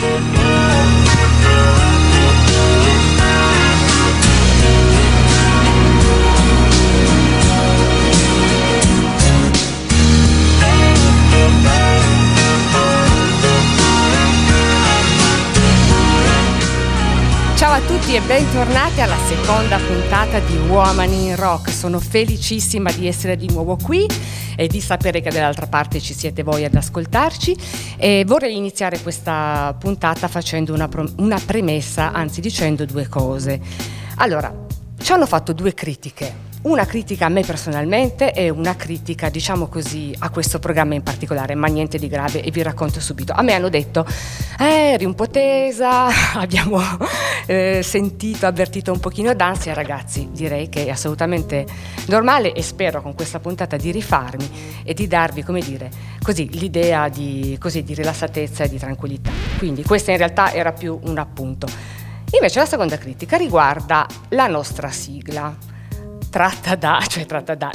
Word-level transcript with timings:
Thank 0.00 0.34
you. 0.34 0.39
Tutti 18.10 18.24
e 18.24 18.26
bentornati 18.26 19.00
alla 19.00 19.18
seconda 19.18 19.78
puntata 19.78 20.40
di 20.40 20.56
Woman 20.66 21.12
in 21.12 21.36
Rock. 21.36 21.70
Sono 21.70 22.00
felicissima 22.00 22.90
di 22.90 23.06
essere 23.06 23.36
di 23.36 23.48
nuovo 23.48 23.76
qui 23.76 24.04
e 24.56 24.66
di 24.66 24.80
sapere 24.80 25.20
che 25.20 25.30
dall'altra 25.30 25.68
parte 25.68 26.00
ci 26.00 26.12
siete 26.12 26.42
voi 26.42 26.64
ad 26.64 26.74
ascoltarci. 26.74 27.56
E 27.96 28.24
vorrei 28.26 28.56
iniziare 28.56 29.00
questa 29.00 29.76
puntata 29.78 30.26
facendo 30.26 30.74
una, 30.74 30.88
una 31.18 31.40
premessa, 31.44 32.10
anzi 32.10 32.40
dicendo 32.40 32.84
due 32.84 33.06
cose. 33.06 33.60
Allora, 34.16 34.52
ci 35.00 35.12
hanno 35.12 35.26
fatto 35.26 35.52
due 35.52 35.72
critiche 35.72 36.49
una 36.62 36.84
critica 36.84 37.24
a 37.24 37.28
me 37.30 37.40
personalmente 37.40 38.32
e 38.32 38.50
una 38.50 38.76
critica, 38.76 39.30
diciamo 39.30 39.68
così, 39.68 40.14
a 40.18 40.28
questo 40.28 40.58
programma 40.58 40.94
in 40.94 41.02
particolare, 41.02 41.54
ma 41.54 41.68
niente 41.68 41.98
di 41.98 42.06
grave 42.06 42.42
e 42.42 42.50
vi 42.50 42.62
racconto 42.62 43.00
subito. 43.00 43.32
A 43.32 43.40
me 43.40 43.54
hanno 43.54 43.70
detto, 43.70 44.06
eh, 44.58 44.92
eri 44.92 45.06
un 45.06 45.14
po' 45.14 45.28
tesa, 45.28 46.08
abbiamo 46.38 46.78
eh, 47.46 47.80
sentito, 47.82 48.46
avvertito 48.46 48.92
un 48.92 49.00
pochino 49.00 49.32
d'ansia, 49.32 49.72
ragazzi, 49.72 50.28
direi 50.32 50.68
che 50.68 50.84
è 50.84 50.90
assolutamente 50.90 51.64
normale 52.08 52.52
e 52.52 52.62
spero 52.62 53.00
con 53.00 53.14
questa 53.14 53.40
puntata 53.40 53.76
di 53.76 53.90
rifarmi 53.90 54.82
e 54.84 54.92
di 54.92 55.06
darvi, 55.06 55.42
come 55.42 55.60
dire, 55.60 55.90
così, 56.22 56.46
l'idea 56.58 57.08
di, 57.08 57.56
così, 57.58 57.82
di 57.82 57.94
rilassatezza 57.94 58.64
e 58.64 58.68
di 58.68 58.78
tranquillità. 58.78 59.30
Quindi 59.56 59.82
questa 59.82 60.10
in 60.10 60.18
realtà 60.18 60.52
era 60.52 60.72
più 60.72 60.98
un 61.04 61.16
appunto. 61.16 61.66
Invece 62.32 62.58
la 62.58 62.66
seconda 62.66 62.98
critica 62.98 63.38
riguarda 63.38 64.06
la 64.28 64.46
nostra 64.46 64.90
sigla 64.90 65.68
tratta 66.30 66.76
da, 66.76 67.02
cioè 67.06 67.26
tratta 67.26 67.54
da, 67.54 67.70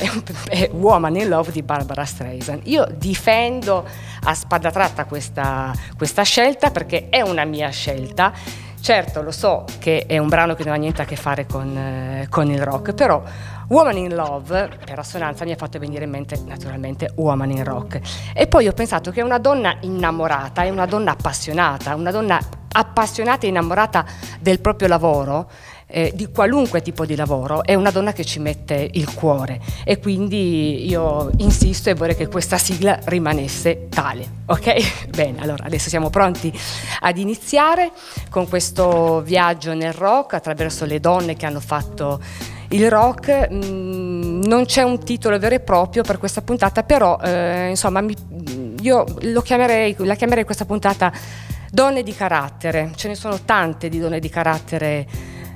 è 0.47 0.69
Woman 0.71 1.15
in 1.17 1.27
Love 1.27 1.51
di 1.51 1.61
Barbara 1.61 2.05
Streisand. 2.05 2.61
Io 2.63 2.87
difendo 2.95 3.85
a 4.23 4.33
spada 4.33 4.71
tratta 4.71 5.05
questa, 5.05 5.73
questa 5.95 6.23
scelta 6.23 6.71
perché 6.71 7.09
è 7.09 7.21
una 7.21 7.43
mia 7.43 7.69
scelta. 7.69 8.33
Certo, 8.79 9.23
lo 9.23 9.31
so 9.31 9.65
che 9.79 10.05
è 10.05 10.19
un 10.19 10.27
brano 10.27 10.53
che 10.53 10.63
non 10.63 10.73
ha 10.73 10.77
niente 10.77 11.01
a 11.01 11.05
che 11.05 11.15
fare 11.15 11.47
con, 11.47 11.75
eh, 11.75 12.27
con 12.29 12.51
il 12.51 12.61
rock, 12.63 12.93
però 12.93 13.23
Woman 13.67 13.97
in 13.97 14.13
Love, 14.13 14.69
per 14.85 14.99
assonanza, 14.99 15.43
mi 15.43 15.51
ha 15.51 15.55
fatto 15.55 15.79
venire 15.79 16.03
in 16.03 16.11
mente 16.11 16.39
naturalmente 16.45 17.11
Woman 17.15 17.49
in 17.49 17.63
Rock. 17.63 17.99
E 18.33 18.45
poi 18.45 18.67
ho 18.67 18.73
pensato 18.73 19.09
che 19.09 19.23
una 19.23 19.39
donna 19.39 19.77
innamorata 19.81 20.61
è 20.61 20.69
una 20.69 20.85
donna 20.85 21.11
appassionata, 21.11 21.95
una 21.95 22.11
donna 22.11 22.39
appassionata 22.71 23.47
e 23.47 23.49
innamorata 23.49 24.05
del 24.39 24.59
proprio 24.61 24.87
lavoro 24.87 25.49
eh, 25.87 26.11
di 26.15 26.27
qualunque 26.31 26.81
tipo 26.81 27.05
di 27.05 27.15
lavoro 27.15 27.63
è 27.63 27.75
una 27.75 27.91
donna 27.91 28.11
che 28.11 28.25
ci 28.25 28.39
mette 28.39 28.89
il 28.93 29.13
cuore 29.13 29.59
e 29.83 29.99
quindi 29.99 30.87
io 30.87 31.29
insisto 31.37 31.89
e 31.89 31.93
vorrei 31.93 32.15
che 32.15 32.27
questa 32.27 32.57
sigla 32.57 32.99
rimanesse 33.05 33.87
tale, 33.89 34.27
ok? 34.45 35.07
Bene, 35.15 35.41
allora 35.41 35.63
adesso 35.65 35.89
siamo 35.89 36.09
pronti 36.09 36.51
ad 37.01 37.17
iniziare 37.17 37.91
con 38.29 38.47
questo 38.47 39.21
viaggio 39.21 39.73
nel 39.73 39.93
rock 39.93 40.33
attraverso 40.33 40.85
le 40.85 40.99
donne 40.99 41.35
che 41.35 41.45
hanno 41.45 41.59
fatto 41.59 42.19
il 42.69 42.89
rock. 42.89 43.49
Mm, 43.51 44.41
non 44.43 44.65
c'è 44.65 44.81
un 44.81 45.03
titolo 45.03 45.37
vero 45.37 45.55
e 45.55 45.59
proprio 45.59 46.03
per 46.03 46.17
questa 46.17 46.41
puntata, 46.41 46.83
però 46.83 47.19
eh, 47.21 47.69
insomma 47.69 48.01
mi, 48.01 48.15
io 48.81 49.05
chiamerei, 49.43 49.95
la 49.99 50.15
chiamerei 50.15 50.43
questa 50.43 50.65
puntata 50.65 51.11
Donne 51.75 52.03
di 52.03 52.13
carattere. 52.15 52.91
Ce 52.95 53.09
ne 53.09 53.15
sono 53.15 53.41
tante 53.41 53.89
di 53.89 53.99
donne 53.99 54.19
di 54.19 54.29
carattere 54.29 55.05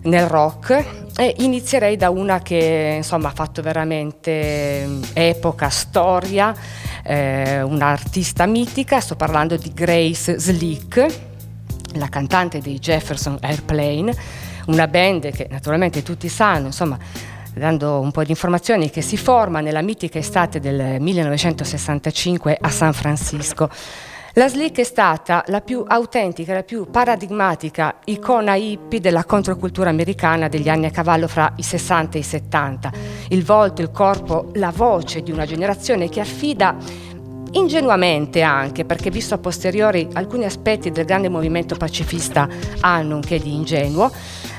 nel 0.04 0.28
rock 0.28 0.84
e 1.16 1.36
inizierei 1.40 1.98
da 1.98 2.10
una 2.10 2.40
che 2.42 2.94
insomma 2.98 3.28
ha 3.30 3.34
fatto 3.34 3.62
veramente 3.62 4.88
epoca, 5.14 5.70
storia, 5.70 6.56
eh, 7.04 7.62
un'artista 7.62 8.46
mitica, 8.46 9.00
sto 9.00 9.16
parlando 9.16 9.58
di 9.58 9.72
Grace 9.74 10.40
Slick, 10.40 11.06
la 11.96 12.08
cantante 12.08 12.60
dei 12.60 12.80
Jefferson 12.80 13.38
Airplane, 13.42 14.16
una 14.68 14.88
band 14.88 15.32
che 15.32 15.48
naturalmente 15.50 16.04
tutti 16.04 16.30
sanno, 16.30 16.68
insomma 16.68 16.98
dando 17.54 18.00
un 18.00 18.12
po' 18.12 18.24
di 18.24 18.32
informazioni, 18.32 18.90
che 18.90 19.02
si 19.02 19.18
forma 19.18 19.60
nella 19.60 19.82
mitica 19.82 20.20
estate 20.20 20.60
del 20.60 21.02
1965 21.02 22.58
a 22.60 22.70
San 22.70 22.94
Francisco. 22.94 23.70
La 24.40 24.48
Slick 24.48 24.80
è 24.80 24.84
stata 24.86 25.44
la 25.48 25.60
più 25.60 25.84
autentica, 25.86 26.54
la 26.54 26.64
più 26.64 26.90
paradigmatica 26.90 28.00
icona 28.06 28.56
hippie 28.56 29.02
della 29.02 29.26
controcultura 29.26 29.90
americana 29.90 30.48
degli 30.48 30.70
anni 30.70 30.86
a 30.86 30.92
cavallo 30.92 31.28
fra 31.28 31.52
i 31.58 31.62
60 31.62 32.16
e 32.16 32.22
i 32.22 32.24
70. 32.24 32.92
Il 33.32 33.44
volto, 33.44 33.82
il 33.82 33.92
corpo, 33.92 34.50
la 34.54 34.72
voce 34.74 35.24
di 35.24 35.34
una 35.34 35.46
generazione 35.46 36.08
che 36.08 36.22
affida 36.22 36.78
ingenuamente 37.52 38.42
anche, 38.42 38.86
perché 38.86 39.10
visto 39.10 39.34
a 39.34 39.40
posteriori 39.40 40.08
alcuni 40.14 40.46
aspetti 40.46 40.90
del 40.90 41.04
grande 41.04 41.28
movimento 41.28 41.76
pacifista 41.76 42.48
hanno 42.80 43.16
un 43.16 43.22
che 43.22 43.40
di 43.40 43.54
ingenuo, 43.54 44.10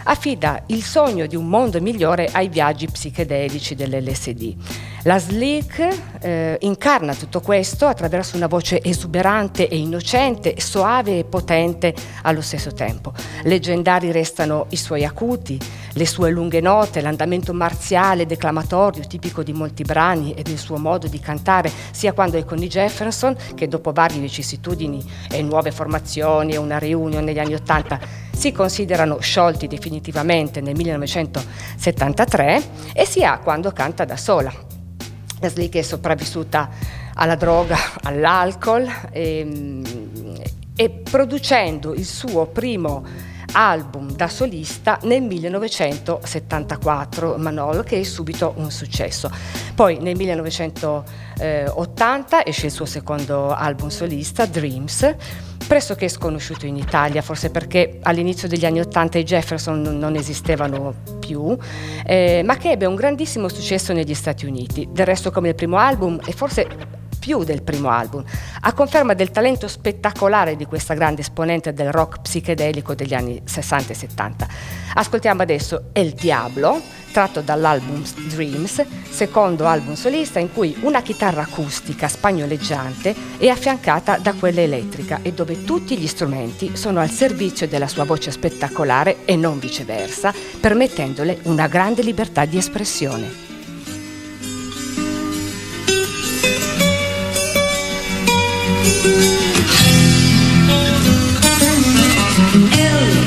affida 0.04 0.62
il 0.66 0.82
sogno 0.82 1.24
di 1.24 1.36
un 1.36 1.48
mondo 1.48 1.80
migliore 1.80 2.28
ai 2.30 2.48
viaggi 2.48 2.86
psichedelici 2.86 3.74
dell'LSD. 3.74 4.89
La 5.04 5.18
Slick 5.18 6.20
eh, 6.20 6.58
incarna 6.60 7.14
tutto 7.14 7.40
questo 7.40 7.86
attraverso 7.86 8.36
una 8.36 8.48
voce 8.48 8.82
esuberante 8.82 9.66
e 9.66 9.78
innocente, 9.78 10.60
soave 10.60 11.20
e 11.20 11.24
potente 11.24 11.94
allo 12.22 12.42
stesso 12.42 12.74
tempo. 12.74 13.14
Leggendari 13.44 14.12
restano 14.12 14.66
i 14.70 14.76
suoi 14.76 15.06
acuti, 15.06 15.58
le 15.94 16.06
sue 16.06 16.30
lunghe 16.30 16.60
note, 16.60 17.00
l'andamento 17.00 17.54
marziale, 17.54 18.26
declamatorio, 18.26 19.06
tipico 19.06 19.42
di 19.42 19.54
molti 19.54 19.84
brani 19.84 20.34
e 20.34 20.42
del 20.42 20.58
suo 20.58 20.76
modo 20.76 21.06
di 21.06 21.18
cantare, 21.18 21.72
sia 21.92 22.12
quando 22.12 22.36
è 22.36 22.44
con 22.44 22.62
i 22.62 22.68
Jefferson, 22.68 23.34
che 23.54 23.68
dopo 23.68 23.92
varie 23.92 24.20
vicissitudini 24.20 25.02
e 25.30 25.40
nuove 25.40 25.72
formazioni 25.72 26.52
e 26.52 26.58
una 26.58 26.78
reunion 26.78 27.24
negli 27.24 27.38
anni 27.38 27.54
Ottanta 27.54 27.98
si 28.36 28.52
considerano 28.52 29.18
sciolti 29.18 29.66
definitivamente 29.66 30.60
nel 30.60 30.76
1973, 30.76 32.62
e 32.92 33.06
sia 33.06 33.38
quando 33.38 33.70
canta 33.72 34.04
da 34.04 34.18
sola 34.18 34.69
Leslie 35.40 35.68
che 35.68 35.80
è 35.80 35.82
sopravvissuta 35.82 36.68
alla 37.14 37.34
droga, 37.34 37.76
all'alcol 38.04 38.88
e, 39.10 39.38
ehm, 39.38 40.42
e 40.76 40.90
producendo 40.90 41.94
il 41.94 42.06
suo 42.06 42.46
primo 42.46 43.04
album 43.52 44.10
da 44.12 44.28
solista 44.28 44.98
nel 45.02 45.22
1974, 45.22 47.36
Manol, 47.38 47.84
che 47.84 48.00
è 48.00 48.02
subito 48.02 48.54
un 48.56 48.70
successo. 48.70 49.30
Poi 49.74 49.98
nel 49.98 50.16
1980 50.16 52.46
esce 52.46 52.66
il 52.66 52.72
suo 52.72 52.86
secondo 52.86 53.52
album 53.52 53.88
solista, 53.88 54.46
Dreams, 54.46 55.14
pressoché 55.66 56.08
sconosciuto 56.08 56.66
in 56.66 56.76
Italia, 56.76 57.22
forse 57.22 57.50
perché 57.50 57.98
all'inizio 58.02 58.48
degli 58.48 58.66
anni 58.66 58.80
80 58.80 59.18
i 59.18 59.24
Jefferson 59.24 59.82
non 59.82 60.16
esistevano 60.16 60.94
più, 61.20 61.56
eh, 62.04 62.42
ma 62.44 62.56
che 62.56 62.72
ebbe 62.72 62.86
un 62.86 62.96
grandissimo 62.96 63.48
successo 63.48 63.92
negli 63.92 64.14
Stati 64.14 64.46
Uniti. 64.46 64.88
Del 64.90 65.06
resto 65.06 65.30
come 65.30 65.50
il 65.50 65.54
primo 65.54 65.76
album 65.76 66.18
e 66.26 66.32
forse 66.32 66.98
più 67.20 67.44
del 67.44 67.62
primo 67.62 67.90
album, 67.90 68.24
a 68.62 68.72
conferma 68.72 69.14
del 69.14 69.30
talento 69.30 69.68
spettacolare 69.68 70.56
di 70.56 70.64
questa 70.64 70.94
grande 70.94 71.20
esponente 71.20 71.72
del 71.72 71.92
rock 71.92 72.22
psichedelico 72.22 72.94
degli 72.94 73.14
anni 73.14 73.40
60 73.44 73.92
e 73.92 73.94
70. 73.94 74.48
Ascoltiamo 74.94 75.42
adesso 75.42 75.90
El 75.92 76.12
Diablo, 76.12 76.80
tratto 77.12 77.42
dall'album 77.42 78.02
Dreams, 78.28 78.84
secondo 79.10 79.66
album 79.66 79.94
solista 79.94 80.38
in 80.38 80.52
cui 80.52 80.76
una 80.80 81.02
chitarra 81.02 81.42
acustica 81.42 82.08
spagnoleggiante 82.08 83.14
è 83.36 83.48
affiancata 83.48 84.18
da 84.18 84.32
quella 84.32 84.60
elettrica 84.60 85.20
e 85.22 85.32
dove 85.32 85.64
tutti 85.64 85.96
gli 85.96 86.06
strumenti 86.06 86.76
sono 86.76 87.00
al 87.00 87.10
servizio 87.10 87.68
della 87.68 87.88
sua 87.88 88.04
voce 88.04 88.30
spettacolare 88.30 89.24
e 89.24 89.36
non 89.36 89.58
viceversa, 89.58 90.32
permettendole 90.60 91.40
una 91.44 91.66
grande 91.66 92.02
libertà 92.02 92.44
di 92.46 92.56
espressione. 92.56 93.49
L. 102.72 103.19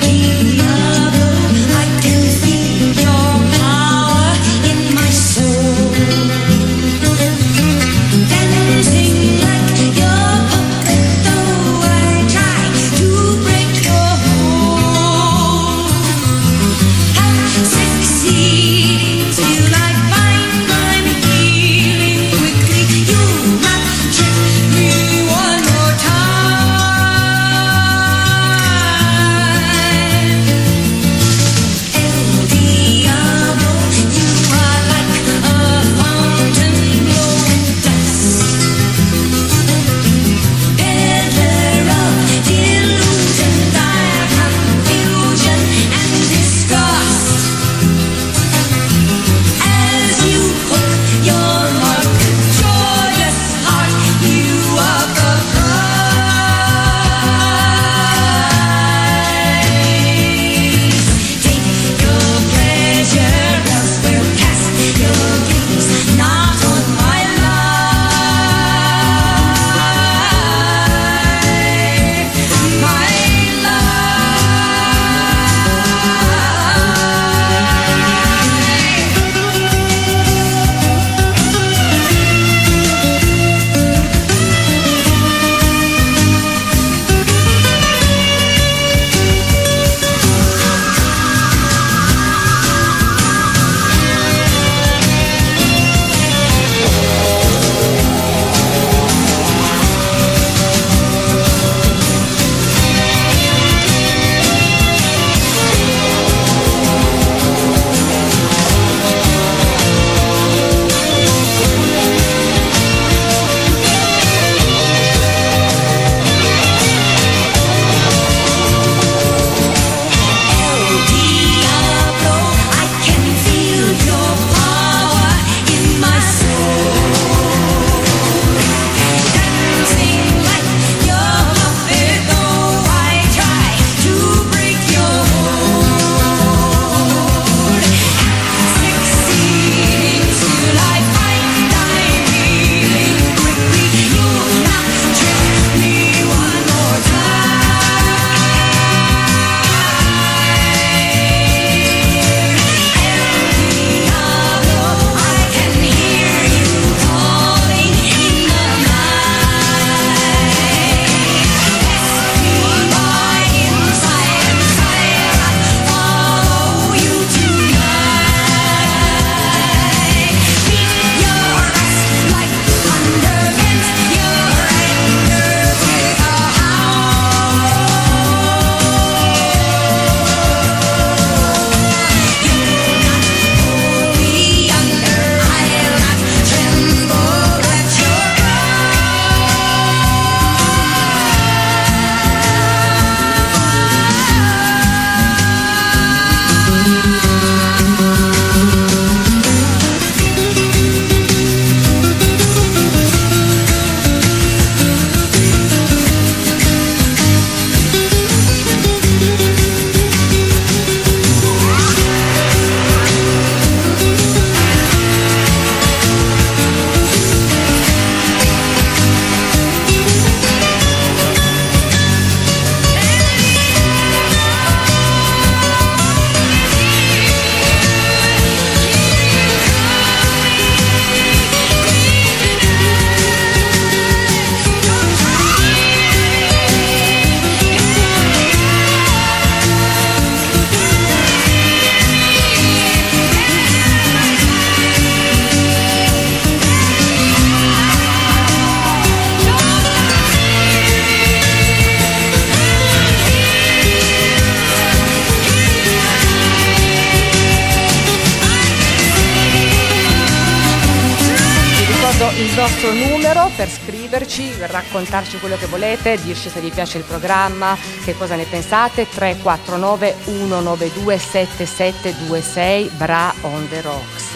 raccontarci 264.74 265.39
quello 265.39 265.56
che 265.56 265.68
volete, 265.68 266.20
dirci 266.22 266.50
se 266.50 266.60
vi 266.60 266.70
piace 266.70 266.98
il 266.98 267.03
programma, 267.03 267.77
che 268.03 268.18
cosa 268.18 268.36
ne 268.36 268.46
pensate. 268.46 269.08
349 269.08 270.15
192 270.25 271.18
7726 271.18 272.92
Bra 272.98 273.34
on 273.42 273.70
the 273.70 273.82
Rocks. 273.82 274.32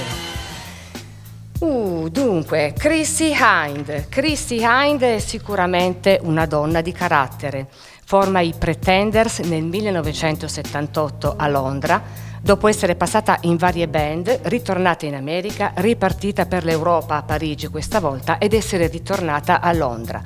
Uh, 1.59 2.07
dunque, 2.09 2.73
Chrissy 2.77 3.35
Hind. 3.35 4.09
Chrissy 4.09 4.59
Hind 4.61 5.01
è 5.01 5.19
sicuramente 5.19 6.19
una 6.21 6.45
donna 6.45 6.81
di 6.81 6.91
carattere. 6.91 7.67
Forma 8.05 8.41
i 8.41 8.53
Pretenders 8.57 9.39
nel 9.39 9.63
1978 9.63 11.33
a 11.35 11.47
Londra 11.47 12.01
Dopo 12.47 12.69
essere 12.69 12.95
passata 12.95 13.39
in 13.41 13.57
varie 13.57 13.89
band, 13.89 14.39
ritornata 14.43 15.05
in 15.05 15.15
America, 15.15 15.73
ripartita 15.75 16.45
per 16.45 16.63
l'Europa 16.63 17.17
a 17.17 17.21
Parigi 17.21 17.67
questa 17.67 17.99
volta 17.99 18.37
ed 18.37 18.53
essere 18.53 18.87
ritornata 18.87 19.59
a 19.59 19.73
Londra. 19.73 20.21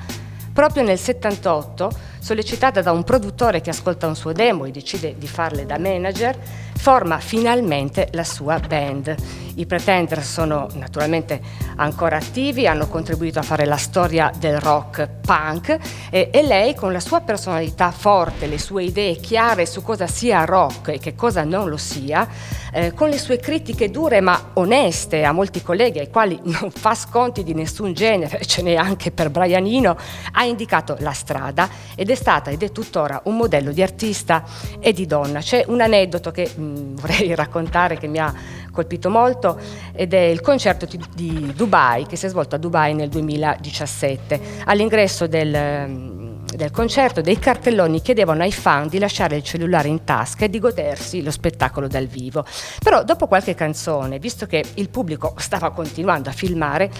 Proprio 0.52 0.84
nel 0.84 1.00
78, 1.00 1.90
sollecitata 2.20 2.80
da 2.80 2.92
un 2.92 3.02
produttore 3.02 3.60
che 3.60 3.70
ascolta 3.70 4.06
un 4.06 4.14
suo 4.14 4.30
demo 4.30 4.66
e 4.66 4.70
decide 4.70 5.16
di 5.18 5.26
farle 5.26 5.66
da 5.66 5.80
manager, 5.80 6.38
forma 6.82 7.20
finalmente 7.20 8.08
la 8.10 8.24
sua 8.24 8.58
band. 8.58 9.14
I 9.54 9.66
Pretenders 9.66 10.32
sono 10.32 10.66
naturalmente 10.74 11.40
ancora 11.76 12.16
attivi, 12.16 12.66
hanno 12.66 12.88
contribuito 12.88 13.38
a 13.38 13.42
fare 13.42 13.66
la 13.66 13.76
storia 13.76 14.32
del 14.36 14.58
rock 14.58 15.08
punk 15.20 15.78
e, 16.10 16.30
e, 16.32 16.42
lei 16.42 16.74
con 16.74 16.90
la 16.90 16.98
sua 16.98 17.20
personalità 17.20 17.92
forte, 17.92 18.46
le 18.46 18.58
sue 18.58 18.84
idee 18.84 19.16
chiare 19.16 19.64
su 19.64 19.82
cosa 19.82 20.08
sia 20.08 20.44
rock 20.44 20.88
e 20.88 20.98
che 20.98 21.14
cosa 21.14 21.44
non 21.44 21.68
lo 21.68 21.76
sia, 21.76 22.26
eh, 22.72 22.92
con 22.94 23.10
le 23.10 23.18
sue 23.18 23.38
critiche 23.38 23.90
dure 23.90 24.20
ma 24.20 24.50
oneste 24.54 25.22
a 25.24 25.32
molti 25.32 25.62
colleghi 25.62 26.00
ai 26.00 26.10
quali 26.10 26.40
non 26.44 26.70
fa 26.70 26.94
sconti 26.94 27.44
di 27.44 27.54
nessun 27.54 27.92
genere, 27.92 28.44
ce 28.44 28.62
n'è 28.62 28.74
anche 28.74 29.12
per 29.12 29.30
Brianino, 29.30 29.96
ha 30.32 30.44
indicato 30.44 30.96
la 30.98 31.12
strada 31.12 31.68
ed 31.94 32.10
è 32.10 32.14
stata 32.16 32.50
ed 32.50 32.62
è 32.62 32.72
tuttora 32.72 33.20
un 33.24 33.36
modello 33.36 33.70
di 33.70 33.82
artista 33.82 34.44
e 34.80 34.92
di 34.92 35.06
donna. 35.06 35.40
C'è 35.40 35.64
un 35.68 35.80
aneddoto 35.80 36.30
che 36.30 36.50
mm, 36.58 36.71
vorrei 36.96 37.34
raccontare 37.34 37.96
che 37.98 38.06
mi 38.06 38.18
ha 38.18 38.32
colpito 38.70 39.10
molto 39.10 39.58
ed 39.92 40.14
è 40.14 40.20
il 40.20 40.40
concerto 40.40 40.86
di 41.14 41.52
Dubai 41.54 42.06
che 42.06 42.16
si 42.16 42.26
è 42.26 42.28
svolto 42.28 42.54
a 42.54 42.58
Dubai 42.58 42.94
nel 42.94 43.08
2017. 43.08 44.40
All'ingresso 44.64 45.26
del 45.26 46.20
del 46.56 46.70
concerto 46.70 47.20
dei 47.20 47.38
cartelloni 47.38 48.00
chiedevano 48.02 48.42
ai 48.42 48.52
fan 48.52 48.88
di 48.88 48.98
lasciare 48.98 49.36
il 49.36 49.42
cellulare 49.42 49.88
in 49.88 50.04
tasca 50.04 50.44
e 50.44 50.50
di 50.50 50.58
godersi 50.58 51.22
lo 51.22 51.30
spettacolo 51.30 51.88
dal 51.88 52.06
vivo. 52.06 52.44
Però 52.82 53.02
dopo 53.04 53.26
qualche 53.26 53.54
canzone, 53.54 54.18
visto 54.18 54.46
che 54.46 54.64
il 54.74 54.88
pubblico 54.90 55.34
stava 55.38 55.70
continuando 55.70 56.28
a 56.28 56.32
filmare, 56.32 56.90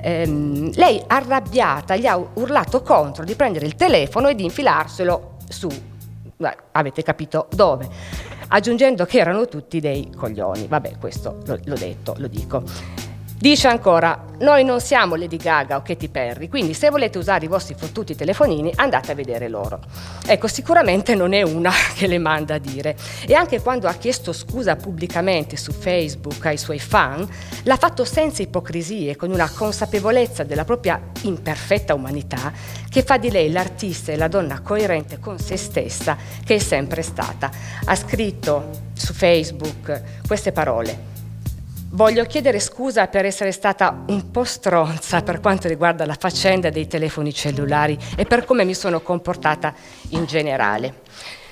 ehm, 0.00 0.72
lei 0.74 1.02
arrabbiata 1.06 1.96
gli 1.96 2.06
ha 2.06 2.16
urlato 2.16 2.82
contro 2.82 3.24
di 3.24 3.34
prendere 3.34 3.66
il 3.66 3.74
telefono 3.74 4.28
e 4.28 4.34
di 4.34 4.44
infilarselo 4.44 5.36
su, 5.48 5.68
avete 6.72 7.02
capito 7.02 7.48
dove 7.52 7.88
aggiungendo 8.50 9.04
che 9.04 9.18
erano 9.18 9.46
tutti 9.46 9.80
dei 9.80 10.10
coglioni. 10.14 10.66
Vabbè, 10.66 10.98
questo 10.98 11.38
l'ho 11.44 11.76
detto, 11.76 12.14
lo 12.18 12.28
dico. 12.28 12.62
Dice 13.40 13.68
ancora, 13.68 14.26
noi 14.40 14.64
non 14.64 14.82
siamo 14.82 15.14
Lady 15.14 15.38
Gaga 15.38 15.76
o 15.76 15.80
Katy 15.80 16.08
Perry, 16.08 16.46
quindi 16.46 16.74
se 16.74 16.90
volete 16.90 17.16
usare 17.16 17.46
i 17.46 17.48
vostri 17.48 17.74
fottuti 17.74 18.14
telefonini 18.14 18.70
andate 18.74 19.12
a 19.12 19.14
vedere 19.14 19.48
loro. 19.48 19.80
Ecco, 20.26 20.46
sicuramente 20.46 21.14
non 21.14 21.32
è 21.32 21.40
una 21.40 21.72
che 21.96 22.06
le 22.06 22.18
manda 22.18 22.56
a 22.56 22.58
dire. 22.58 22.94
E 23.26 23.32
anche 23.32 23.62
quando 23.62 23.88
ha 23.88 23.94
chiesto 23.94 24.34
scusa 24.34 24.76
pubblicamente 24.76 25.56
su 25.56 25.72
Facebook 25.72 26.44
ai 26.44 26.58
suoi 26.58 26.78
fan, 26.78 27.26
l'ha 27.62 27.76
fatto 27.78 28.04
senza 28.04 28.42
ipocrisie, 28.42 29.16
con 29.16 29.30
una 29.30 29.48
consapevolezza 29.48 30.44
della 30.44 30.66
propria 30.66 31.00
imperfetta 31.22 31.94
umanità 31.94 32.52
che 32.90 33.02
fa 33.02 33.16
di 33.16 33.30
lei 33.30 33.50
l'artista 33.50 34.12
e 34.12 34.16
la 34.16 34.28
donna 34.28 34.60
coerente 34.60 35.18
con 35.18 35.38
se 35.38 35.56
stessa 35.56 36.14
che 36.44 36.56
è 36.56 36.58
sempre 36.58 37.00
stata. 37.00 37.50
Ha 37.86 37.96
scritto 37.96 38.68
su 38.92 39.14
Facebook 39.14 40.02
queste 40.26 40.52
parole. 40.52 41.09
Voglio 41.92 42.24
chiedere 42.24 42.60
scusa 42.60 43.08
per 43.08 43.24
essere 43.24 43.50
stata 43.50 44.04
un 44.06 44.30
po' 44.30 44.44
stronza 44.44 45.22
per 45.22 45.40
quanto 45.40 45.66
riguarda 45.66 46.06
la 46.06 46.14
faccenda 46.14 46.70
dei 46.70 46.86
telefoni 46.86 47.34
cellulari 47.34 47.98
e 48.16 48.24
per 48.26 48.44
come 48.44 48.64
mi 48.64 48.74
sono 48.74 49.00
comportata 49.00 49.74
in 50.10 50.24
generale. 50.24 51.00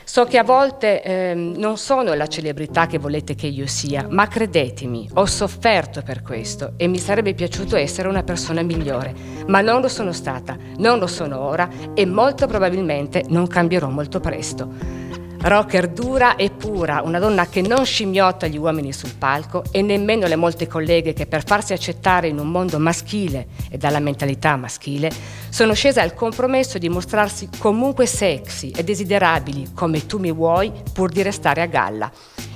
So 0.04 0.26
che 0.26 0.38
a 0.38 0.44
volte 0.44 1.02
eh, 1.02 1.34
non 1.34 1.76
sono 1.76 2.14
la 2.14 2.28
celebrità 2.28 2.86
che 2.86 2.98
volete 2.98 3.34
che 3.34 3.48
io 3.48 3.66
sia, 3.66 4.06
ma 4.08 4.28
credetemi, 4.28 5.10
ho 5.14 5.26
sofferto 5.26 6.02
per 6.02 6.22
questo 6.22 6.74
e 6.76 6.86
mi 6.86 6.98
sarebbe 6.98 7.34
piaciuto 7.34 7.74
essere 7.74 8.06
una 8.06 8.22
persona 8.22 8.62
migliore, 8.62 9.12
ma 9.48 9.60
non 9.60 9.80
lo 9.80 9.88
sono 9.88 10.12
stata, 10.12 10.56
non 10.76 11.00
lo 11.00 11.08
sono 11.08 11.40
ora 11.40 11.68
e 11.94 12.06
molto 12.06 12.46
probabilmente 12.46 13.24
non 13.28 13.48
cambierò 13.48 13.88
molto 13.90 14.20
presto. 14.20 15.07
Rocker 15.40 15.88
dura 15.88 16.34
e 16.34 16.50
pura, 16.50 17.00
una 17.04 17.20
donna 17.20 17.46
che 17.46 17.62
non 17.62 17.86
scimmiotta 17.86 18.48
gli 18.48 18.58
uomini 18.58 18.92
sul 18.92 19.14
palco 19.14 19.62
e 19.70 19.82
nemmeno 19.82 20.26
le 20.26 20.34
molte 20.34 20.66
colleghe 20.66 21.12
che 21.12 21.26
per 21.26 21.44
farsi 21.44 21.72
accettare 21.72 22.26
in 22.26 22.38
un 22.40 22.48
mondo 22.48 22.78
maschile 22.80 23.46
e 23.70 23.78
dalla 23.78 24.00
mentalità 24.00 24.56
maschile 24.56 25.10
sono 25.48 25.74
scese 25.74 26.00
al 26.00 26.12
compromesso 26.12 26.78
di 26.78 26.88
mostrarsi 26.88 27.48
comunque 27.58 28.06
sexy 28.06 28.70
e 28.70 28.82
desiderabili 28.82 29.70
come 29.74 30.06
tu 30.06 30.18
mi 30.18 30.32
vuoi 30.32 30.72
pur 30.92 31.10
di 31.10 31.22
restare 31.22 31.62
a 31.62 31.66
galla. 31.66 32.10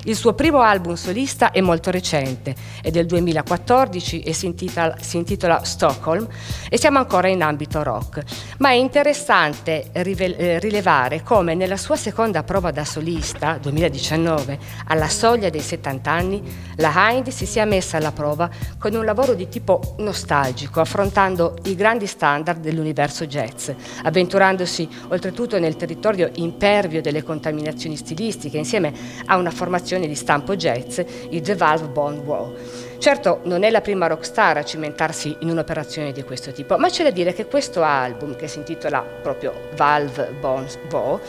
Il 0.05 0.17
suo 0.17 0.33
primo 0.33 0.59
album 0.59 0.95
solista 0.95 1.51
è 1.51 1.61
molto 1.61 1.89
recente, 1.89 2.53
è 2.81 2.91
del 2.91 3.05
2014 3.05 4.19
e 4.19 4.33
si 4.33 4.47
intitola, 4.47 4.97
si 4.99 5.15
intitola 5.15 5.63
Stockholm 5.63 6.27
e 6.69 6.77
siamo 6.77 6.97
ancora 6.97 7.29
in 7.29 7.41
ambito 7.41 7.83
rock, 7.83 8.21
ma 8.57 8.69
è 8.69 8.73
interessante 8.73 9.91
eh, 9.93 10.59
rilevare 10.59 11.23
come 11.23 11.55
nella 11.55 11.77
sua 11.77 11.95
seconda 11.95 12.43
prova 12.43 12.71
da 12.71 12.83
solista, 12.83 13.57
2019, 13.61 14.59
alla 14.87 15.07
soglia 15.07 15.49
dei 15.49 15.61
70 15.61 16.11
anni, 16.11 16.41
la 16.75 16.91
Hind 17.11 17.29
si 17.29 17.45
sia 17.45 17.63
messa 17.63 17.95
alla 17.95 18.11
prova 18.11 18.49
con 18.77 18.93
un 18.95 19.05
lavoro 19.05 19.35
di 19.35 19.47
tipo 19.47 19.95
nostalgico, 19.99 20.81
affrontando 20.81 21.55
i 21.63 21.75
grandi 21.75 22.07
standard 22.07 22.59
dell'universo 22.59 23.25
jazz, 23.25 23.69
avventurandosi 24.03 24.85
oltretutto 25.07 25.57
nel 25.59 25.77
territorio 25.77 26.29
impervio 26.33 27.01
delle 27.01 27.23
contaminazioni 27.23 27.95
stilistiche, 27.95 28.57
insieme 28.57 28.91
a 29.27 29.37
una 29.37 29.49
formazione 29.49 29.91
formazione 29.93 30.07
di 30.07 30.15
stampo 30.15 30.55
jazz, 30.55 30.99
il 31.29 31.41
The 31.41 31.55
Valve 31.55 31.87
Bond 31.87 32.25
Wow. 32.25 32.55
Certo, 32.97 33.39
non 33.43 33.63
è 33.63 33.69
la 33.69 33.81
prima 33.81 34.07
rockstar 34.07 34.57
a 34.57 34.63
cimentarsi 34.63 35.35
in 35.39 35.49
un'operazione 35.49 36.11
di 36.11 36.23
questo 36.23 36.51
tipo, 36.51 36.77
ma 36.77 36.89
c'è 36.89 37.03
da 37.03 37.11
dire 37.11 37.33
che 37.33 37.45
questo 37.45 37.83
album, 37.83 38.35
che 38.35 38.47
si 38.47 38.59
intitola 38.59 39.01
proprio 39.01 39.53
Valve 39.75 40.33
Bond 40.39 40.77
Wow, 40.89 41.19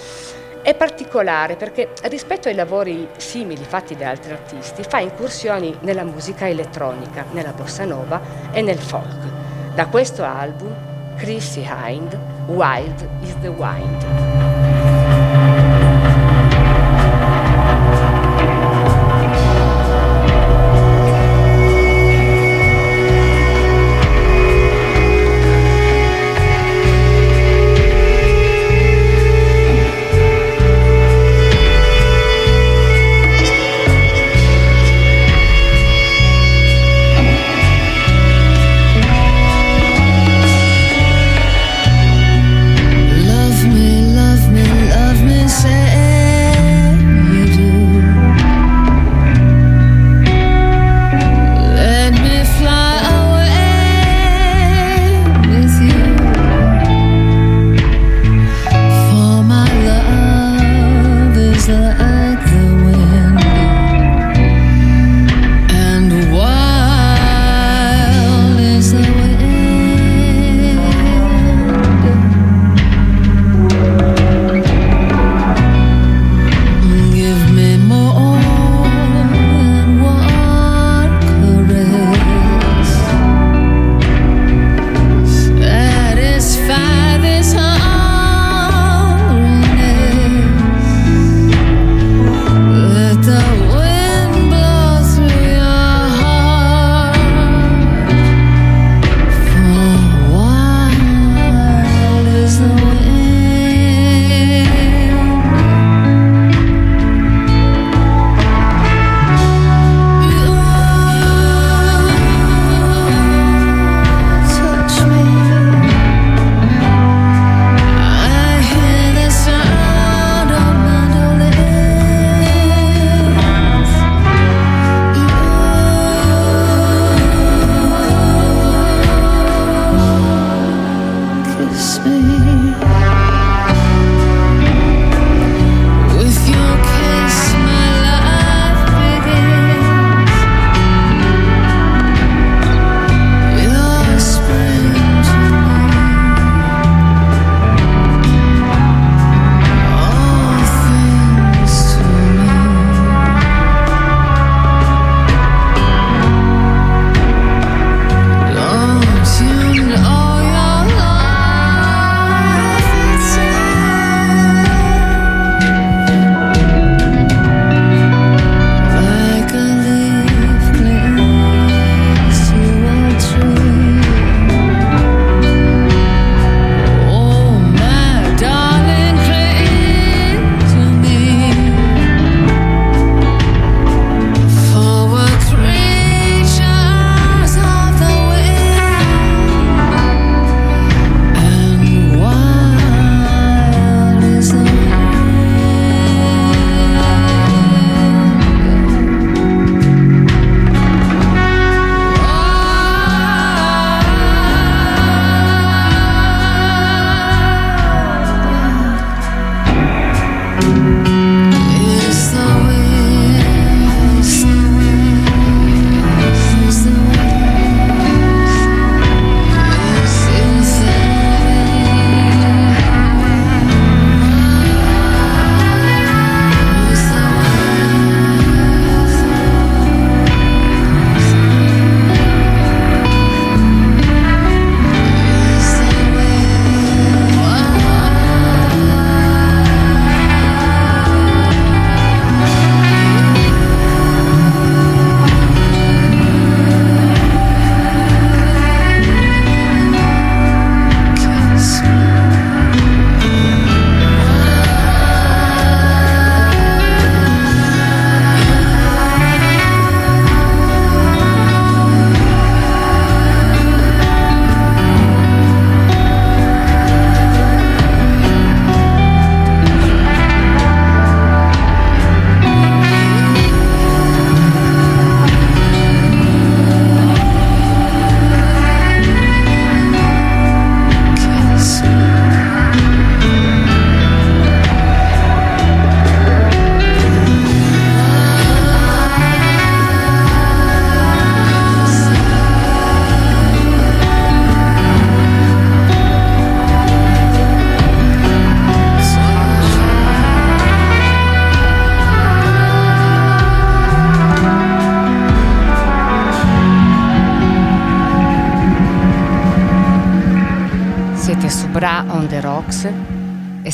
è 0.62 0.75
particolare 0.75 1.56
perché 1.56 1.90
rispetto 2.04 2.49
ai 2.49 2.54
lavori 2.54 3.09
simili 3.16 3.64
fatti 3.64 3.97
da 3.97 4.09
altri 4.09 4.33
artisti 4.33 4.83
fa 4.83 4.99
incursioni 4.99 5.76
nella 5.80 6.04
musica 6.04 6.49
elettronica, 6.49 7.26
nella 7.33 7.52
bossa 7.52 7.85
nova 7.85 8.21
e 8.50 8.62
nel 8.62 8.78
folk. 8.78 9.75
Da 9.75 9.88
questo 9.88 10.23
album, 10.23 10.75
Chrissy 11.16 11.66
Hind, 11.68 12.18
Wild 12.47 13.09
is 13.21 13.37
the 13.40 13.49
Wind. 13.49 14.53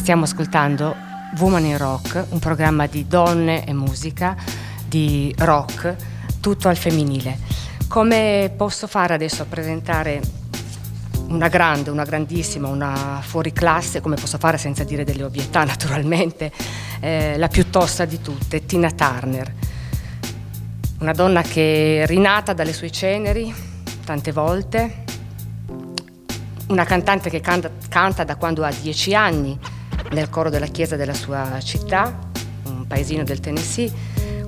Stiamo 0.00 0.24
ascoltando 0.24 0.96
Woman 1.36 1.66
in 1.66 1.76
Rock, 1.76 2.24
un 2.30 2.38
programma 2.38 2.86
di 2.86 3.06
donne 3.06 3.66
e 3.66 3.74
musica, 3.74 4.34
di 4.86 5.32
rock, 5.36 5.94
tutto 6.40 6.68
al 6.68 6.76
femminile. 6.78 7.36
Come 7.86 8.50
posso 8.56 8.86
fare 8.86 9.12
adesso 9.12 9.42
a 9.42 9.44
presentare 9.44 10.22
una 11.28 11.48
grande, 11.48 11.90
una 11.90 12.04
grandissima, 12.04 12.66
una 12.68 13.20
fuori 13.20 13.52
classe, 13.52 14.00
come 14.00 14.16
posso 14.16 14.38
fare 14.38 14.56
senza 14.56 14.84
dire 14.84 15.04
delle 15.04 15.22
ovvietà 15.22 15.64
naturalmente, 15.68 16.50
eh, 17.00 17.36
la 17.36 17.48
più 17.48 17.68
tosta 17.68 18.06
di 18.06 18.22
tutte, 18.22 18.64
Tina 18.64 18.90
Turner. 18.90 19.52
Una 21.00 21.12
donna 21.12 21.42
che 21.42 22.04
è 22.04 22.06
rinata 22.06 22.54
dalle 22.54 22.72
sue 22.72 22.90
ceneri 22.90 23.54
tante 24.02 24.32
volte, 24.32 25.04
una 26.68 26.84
cantante 26.84 27.28
che 27.28 27.40
canta, 27.40 27.70
canta 27.90 28.24
da 28.24 28.36
quando 28.36 28.64
ha 28.64 28.72
dieci 28.72 29.14
anni 29.14 29.58
nel 30.10 30.28
coro 30.28 30.50
della 30.50 30.66
chiesa 30.66 30.96
della 30.96 31.14
sua 31.14 31.58
città, 31.60 32.18
un 32.64 32.86
paesino 32.86 33.22
del 33.22 33.40
Tennessee, 33.40 33.90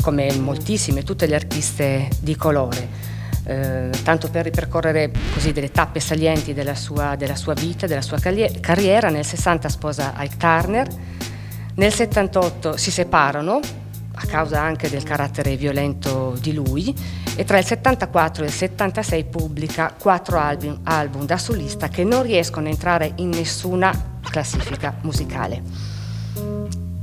come 0.00 0.32
moltissime, 0.36 1.02
tutte 1.02 1.26
le 1.26 1.34
artiste 1.34 2.08
di 2.20 2.36
colore. 2.36 3.10
Eh, 3.44 3.90
tanto 4.04 4.30
per 4.30 4.44
ripercorrere 4.44 5.10
così 5.32 5.52
delle 5.52 5.70
tappe 5.70 5.98
salienti 5.98 6.54
della 6.54 6.74
sua, 6.74 7.16
della 7.16 7.36
sua 7.36 7.54
vita, 7.54 7.86
della 7.86 8.02
sua 8.02 8.18
carriera, 8.18 9.08
nel 9.08 9.24
60 9.24 9.68
sposa 9.68 10.14
Ike 10.18 10.36
Turner, 10.36 10.88
nel 11.74 11.92
78 11.92 12.76
si 12.76 12.90
separano 12.90 13.60
a 14.14 14.26
causa 14.26 14.60
anche 14.60 14.90
del 14.90 15.02
carattere 15.02 15.56
violento 15.56 16.36
di 16.40 16.52
lui 16.52 16.94
e 17.34 17.44
tra 17.44 17.58
il 17.58 17.64
74 17.64 18.44
e 18.44 18.46
il 18.46 18.52
76 18.52 19.24
pubblica 19.24 19.94
quattro 19.98 20.38
album, 20.38 20.80
album 20.82 21.24
da 21.24 21.38
solista 21.38 21.88
che 21.88 22.04
non 22.04 22.22
riescono 22.22 22.66
a 22.66 22.70
entrare 22.70 23.12
in 23.16 23.30
nessuna 23.30 24.11
classifica 24.32 24.96
musicale. 25.02 25.62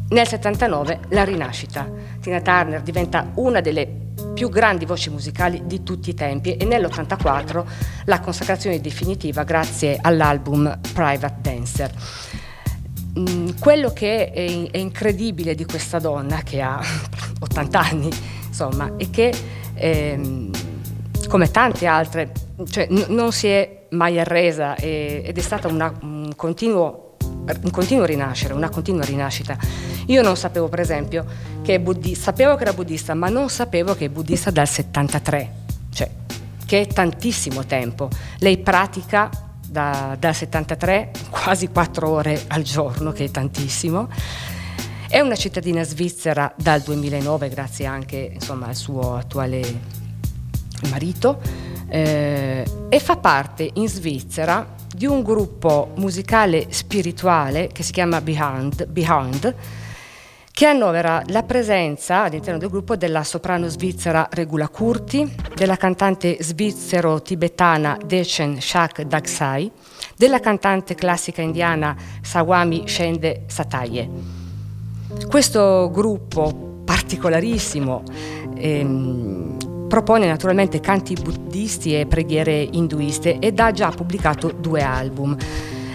Nel 0.09 0.27
79 0.27 1.01
la 1.09 1.23
rinascita. 1.23 1.87
Tina 2.19 2.41
Turner 2.41 2.81
diventa 2.81 3.31
una 3.35 3.61
delle 3.61 3.87
più 4.33 4.49
grandi 4.49 4.85
voci 4.85 5.11
musicali 5.11 5.61
di 5.65 5.83
tutti 5.83 6.09
i 6.09 6.13
tempi 6.15 6.57
e 6.57 6.65
nell'84 6.65 7.63
la 8.05 8.19
consacrazione 8.19 8.81
definitiva 8.81 9.43
grazie 9.43 9.97
all'album 10.01 10.79
Private 10.93 11.35
Dancer. 11.41 11.91
Mm, 13.19 13.49
quello 13.59 13.93
che 13.93 14.31
è, 14.31 14.77
incredibile 14.77 15.53
di 15.53 15.65
questa 15.65 15.99
donna 15.99 16.41
che 16.41 16.61
ha 16.61 16.81
80 17.39 17.79
anni, 17.79 18.09
insomma, 18.47 18.93
è 18.97 19.09
che 19.11 19.31
ehm, 19.75 20.49
come 21.27 21.51
tante 21.51 21.85
altre, 21.85 22.31
cioè, 22.69 22.87
n- 22.89 23.05
non 23.09 23.31
si 23.31 23.47
è 23.47 23.85
mai 23.91 24.19
arresa 24.19 24.75
e- 24.75 25.21
ed 25.25 25.37
è 25.37 25.41
stata 25.41 25.67
una, 25.67 25.93
un, 26.01 26.33
continuo, 26.35 27.08
un 27.63 27.71
continuo 27.71 28.05
rinascere, 28.05 28.53
una 28.53 28.69
continua 28.69 29.03
rinascita. 29.03 29.57
Io 30.07 30.21
non 30.21 30.35
sapevo, 30.35 30.67
per 30.67 30.79
esempio, 30.79 31.25
che 31.61 31.75
è 31.75 31.79
buddista, 31.79 32.25
sapevo 32.25 32.55
che 32.55 32.61
era 32.63 32.73
buddista, 32.73 33.13
ma 33.13 33.29
non 33.29 33.49
sapevo 33.49 33.95
che 33.95 34.05
è 34.05 34.09
buddista 34.09 34.51
dal 34.51 34.67
73, 34.67 35.51
cioè 35.91 36.09
che 36.65 36.81
è 36.81 36.87
tantissimo 36.87 37.65
tempo. 37.65 38.09
Lei 38.39 38.57
pratica 38.57 39.29
da, 39.67 40.15
dal 40.19 40.35
73 40.35 41.11
quasi 41.29 41.69
4 41.69 42.09
ore 42.09 42.43
al 42.47 42.63
giorno, 42.63 43.11
che 43.11 43.25
è 43.25 43.31
tantissimo 43.31 44.09
è 45.09 45.21
una 45.21 45.35
cittadina 45.35 45.81
svizzera 45.81 46.53
dal 46.55 46.81
2009, 46.81 47.49
grazie 47.49 47.87
anche 47.87 48.29
insomma, 48.31 48.67
al 48.67 48.75
suo 48.75 49.15
attuale 49.15 49.81
marito, 50.91 51.41
eh, 51.89 52.63
e 52.89 52.99
fa 52.99 53.17
parte 53.17 53.69
in 53.73 53.87
Svizzera 53.87 54.75
di 54.93 55.05
un 55.05 55.21
gruppo 55.21 55.91
musicale 55.95 56.67
spirituale 56.69 57.69
che 57.71 57.83
si 57.83 57.91
chiama 57.91 58.21
Behind, 58.21 58.85
Behind 58.87 59.55
che 60.59 60.65
annovera 60.65 61.23
la 61.27 61.43
presenza 61.43 62.23
all'interno 62.23 62.59
del 62.59 62.67
gruppo 62.67 62.97
della 62.97 63.23
soprano 63.23 63.69
svizzera 63.69 64.27
Regula 64.29 64.67
Curti, 64.67 65.33
della 65.55 65.77
cantante 65.77 66.35
svizzero-tibetana 66.41 67.97
Dechen 68.05 68.59
Shak 68.59 69.03
Dagsai, 69.03 69.71
della 70.17 70.41
cantante 70.41 70.95
classica 70.95 71.41
indiana 71.41 71.95
Sawami 72.21 72.85
Shende 72.89 73.43
Sataye. 73.47 74.09
Questo 75.29 75.89
gruppo 75.93 76.81
particolarissimo 76.83 78.03
ehm, 78.57 79.78
propone 79.89 80.27
naturalmente 80.27 80.79
canti 80.79 81.15
buddisti 81.15 81.99
e 81.99 82.05
preghiere 82.05 82.61
induiste 82.71 83.39
ed 83.39 83.59
ha 83.59 83.71
già 83.71 83.89
pubblicato 83.89 84.51
due 84.51 84.83
album. 84.83 85.35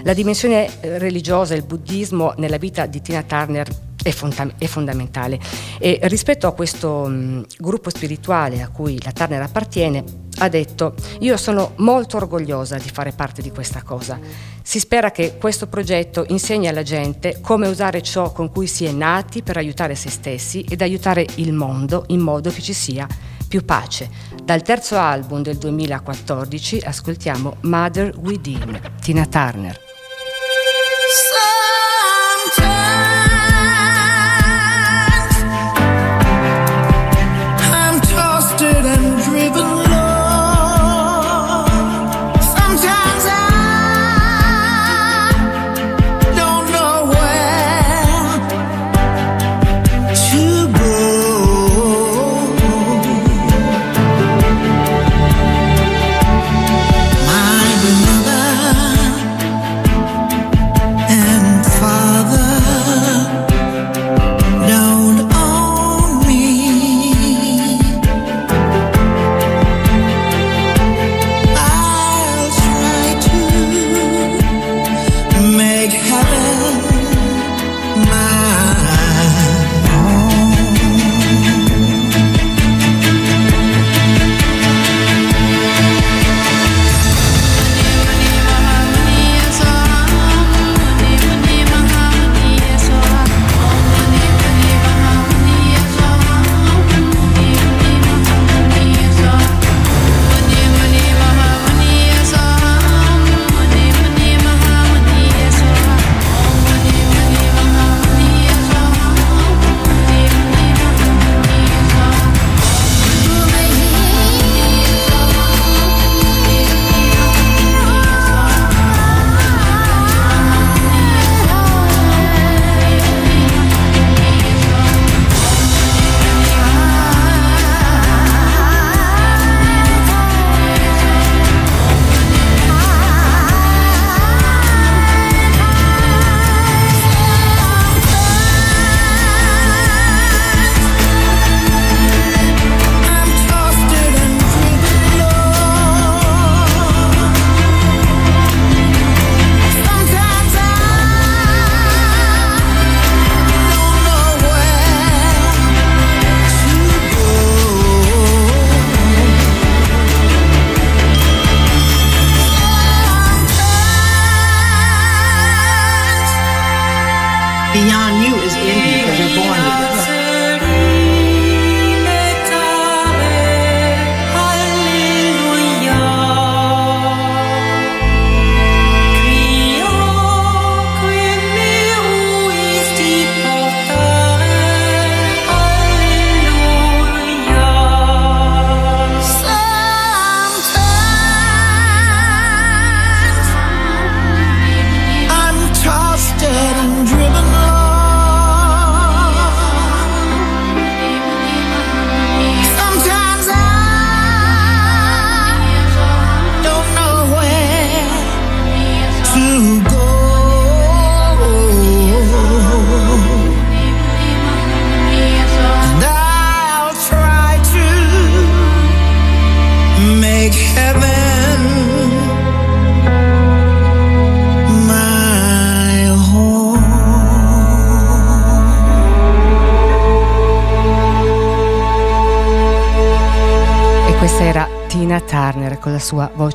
La 0.03 0.13
dimensione 0.13 0.67
eh, 0.81 0.99
religiosa 0.99 1.53
e 1.55 1.57
il 1.57 1.63
buddismo 1.63 2.33
nella 2.37 2.57
vita 2.57 2.85
di 2.85 3.01
Tina 3.01 3.23
Turner 3.23 3.67
è, 4.03 4.11
fonda- 4.11 4.53
è 4.57 4.65
fondamentale 4.65 5.39
e 5.79 5.97
rispetto 6.03 6.45
a 6.45 6.53
questo 6.53 7.05
mh, 7.07 7.45
gruppo 7.57 7.89
spirituale 7.89 8.61
a 8.61 8.69
cui 8.69 9.01
la 9.01 9.13
Turner 9.13 9.41
appartiene 9.41 10.03
ha 10.39 10.49
detto 10.49 10.93
io 11.21 11.37
sono 11.37 11.71
molto 11.77 12.17
orgogliosa 12.17 12.77
di 12.77 12.89
fare 12.89 13.13
parte 13.13 13.41
di 13.41 13.49
questa 13.49 13.81
cosa. 13.81 14.19
Si 14.61 14.77
spera 14.79 15.09
che 15.09 15.37
questo 15.39 15.67
progetto 15.67 16.25
insegni 16.27 16.67
alla 16.67 16.83
gente 16.83 17.39
come 17.41 17.69
usare 17.69 18.01
ciò 18.01 18.33
con 18.33 18.51
cui 18.51 18.67
si 18.67 18.83
è 18.83 18.91
nati 18.91 19.41
per 19.41 19.55
aiutare 19.55 19.95
se 19.95 20.09
stessi 20.09 20.65
ed 20.69 20.81
aiutare 20.81 21.25
il 21.35 21.53
mondo 21.53 22.03
in 22.07 22.19
modo 22.19 22.51
che 22.51 22.61
ci 22.61 22.73
sia 22.73 23.07
più 23.55 23.63
pace. 23.63 24.09
Dal 24.43 24.61
terzo 24.61 24.97
album 24.97 25.41
del 25.41 25.57
2014 25.57 26.79
ascoltiamo 26.79 27.55
Mother 27.61 28.13
Within, 28.17 28.81
Tina 28.99 29.25
Turner. 29.25 29.84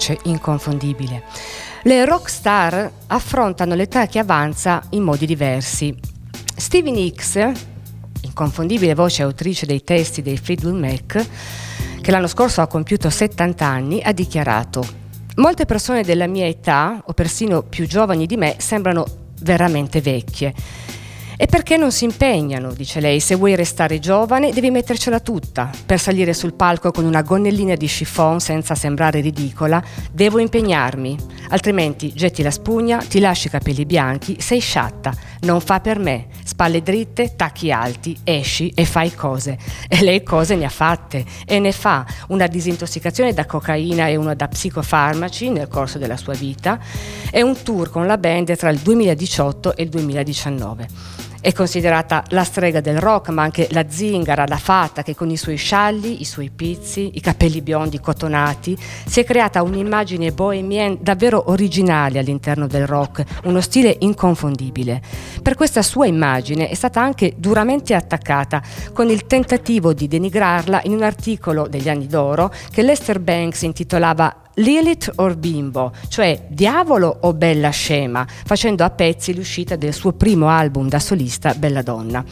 Voce 0.00 0.18
inconfondibile. 0.24 1.24
Le 1.82 2.04
rock 2.06 2.30
star 2.30 2.90
affrontano 3.08 3.74
l'età 3.74 4.06
che 4.06 4.18
avanza 4.18 4.82
in 4.90 5.02
modi 5.02 5.26
diversi. 5.26 5.94
Stevie 6.56 6.90
Nicks, 6.90 7.38
inconfondibile 8.22 8.94
voce 8.94 9.22
autrice 9.22 9.66
dei 9.66 9.84
testi 9.84 10.22
dei 10.22 10.38
Fleetwood 10.38 10.74
Mac, 10.74 11.26
che 12.00 12.10
l'anno 12.10 12.28
scorso 12.28 12.62
ha 12.62 12.66
compiuto 12.66 13.10
70 13.10 13.66
anni, 13.66 14.00
ha 14.02 14.12
dichiarato 14.12 14.98
Molte 15.36 15.64
persone 15.64 16.02
della 16.02 16.26
mia 16.26 16.46
età, 16.46 17.02
o 17.06 17.12
persino 17.12 17.62
più 17.62 17.86
giovani 17.86 18.26
di 18.26 18.36
me, 18.36 18.56
sembrano 18.58 19.04
veramente 19.42 20.00
vecchie. 20.00 20.52
E 21.42 21.46
perché 21.46 21.78
non 21.78 21.90
si 21.90 22.04
impegnano, 22.04 22.74
dice 22.74 23.00
lei, 23.00 23.18
se 23.18 23.34
vuoi 23.34 23.54
restare 23.54 23.98
giovane 23.98 24.52
devi 24.52 24.70
mettercela 24.70 25.20
tutta. 25.20 25.70
Per 25.86 25.98
salire 25.98 26.34
sul 26.34 26.52
palco 26.52 26.90
con 26.90 27.06
una 27.06 27.22
gonnellina 27.22 27.76
di 27.76 27.86
chiffon 27.86 28.40
senza 28.40 28.74
sembrare 28.74 29.20
ridicola, 29.20 29.82
devo 30.12 30.38
impegnarmi, 30.38 31.16
altrimenti 31.48 32.12
getti 32.12 32.42
la 32.42 32.50
spugna, 32.50 32.98
ti 32.98 33.20
lasci 33.20 33.46
i 33.46 33.50
capelli 33.50 33.86
bianchi, 33.86 34.36
sei 34.38 34.60
sciatta, 34.60 35.14
non 35.40 35.62
fa 35.62 35.80
per 35.80 35.98
me, 35.98 36.26
spalle 36.44 36.82
dritte, 36.82 37.36
tacchi 37.36 37.72
alti, 37.72 38.14
esci 38.22 38.70
e 38.74 38.84
fai 38.84 39.14
cose. 39.14 39.56
E 39.88 40.02
lei 40.02 40.22
cose 40.22 40.56
ne 40.56 40.66
ha 40.66 40.68
fatte 40.68 41.24
e 41.46 41.58
ne 41.58 41.72
fa 41.72 42.04
una 42.28 42.48
disintossicazione 42.48 43.32
da 43.32 43.46
cocaina 43.46 44.08
e 44.08 44.16
una 44.16 44.34
da 44.34 44.46
psicofarmaci 44.46 45.48
nel 45.48 45.68
corso 45.68 45.96
della 45.96 46.18
sua 46.18 46.34
vita 46.34 46.78
e 47.30 47.40
un 47.40 47.56
tour 47.62 47.88
con 47.88 48.06
la 48.06 48.18
band 48.18 48.54
tra 48.58 48.68
il 48.68 48.78
2018 48.80 49.74
e 49.74 49.84
il 49.84 49.88
2019. 49.88 51.28
È 51.42 51.54
considerata 51.54 52.22
la 52.28 52.44
strega 52.44 52.82
del 52.82 52.98
rock, 52.98 53.30
ma 53.30 53.42
anche 53.42 53.66
la 53.70 53.86
zingara, 53.88 54.44
la 54.46 54.58
fata 54.58 55.02
che 55.02 55.14
con 55.14 55.30
i 55.30 55.38
suoi 55.38 55.56
scialli, 55.56 56.20
i 56.20 56.26
suoi 56.26 56.50
pizzi, 56.54 57.12
i 57.14 57.20
capelli 57.22 57.62
biondi 57.62 57.98
cotonati 57.98 58.76
si 59.06 59.20
è 59.20 59.24
creata 59.24 59.62
un'immagine 59.62 60.32
bohemienne 60.32 60.98
davvero 61.00 61.50
originale 61.50 62.18
all'interno 62.18 62.66
del 62.66 62.86
rock, 62.86 63.24
uno 63.44 63.62
stile 63.62 63.96
inconfondibile. 64.00 65.00
Per 65.40 65.54
questa 65.54 65.80
sua 65.80 66.06
immagine 66.06 66.68
è 66.68 66.74
stata 66.74 67.00
anche 67.00 67.32
duramente 67.38 67.94
attaccata 67.94 68.60
con 68.92 69.08
il 69.08 69.26
tentativo 69.26 69.94
di 69.94 70.08
denigrarla 70.08 70.82
in 70.84 70.92
un 70.92 71.02
articolo 71.02 71.66
degli 71.68 71.88
anni 71.88 72.06
d'oro 72.06 72.52
che 72.70 72.82
Lester 72.82 73.18
Banks 73.18 73.62
intitolava 73.62 74.42
Lilith 74.54 75.12
or 75.16 75.36
Bimbo, 75.36 75.92
cioè 76.08 76.46
Diavolo 76.48 77.18
o 77.22 77.32
Bella 77.32 77.70
Scema, 77.70 78.26
facendo 78.44 78.84
a 78.84 78.90
pezzi 78.90 79.34
l'uscita 79.34 79.76
del 79.76 79.94
suo 79.94 80.12
primo 80.12 80.48
album 80.48 80.88
da 80.88 80.98
solista 80.98 81.54
Bella 81.54 81.82
Donna. 81.82 82.24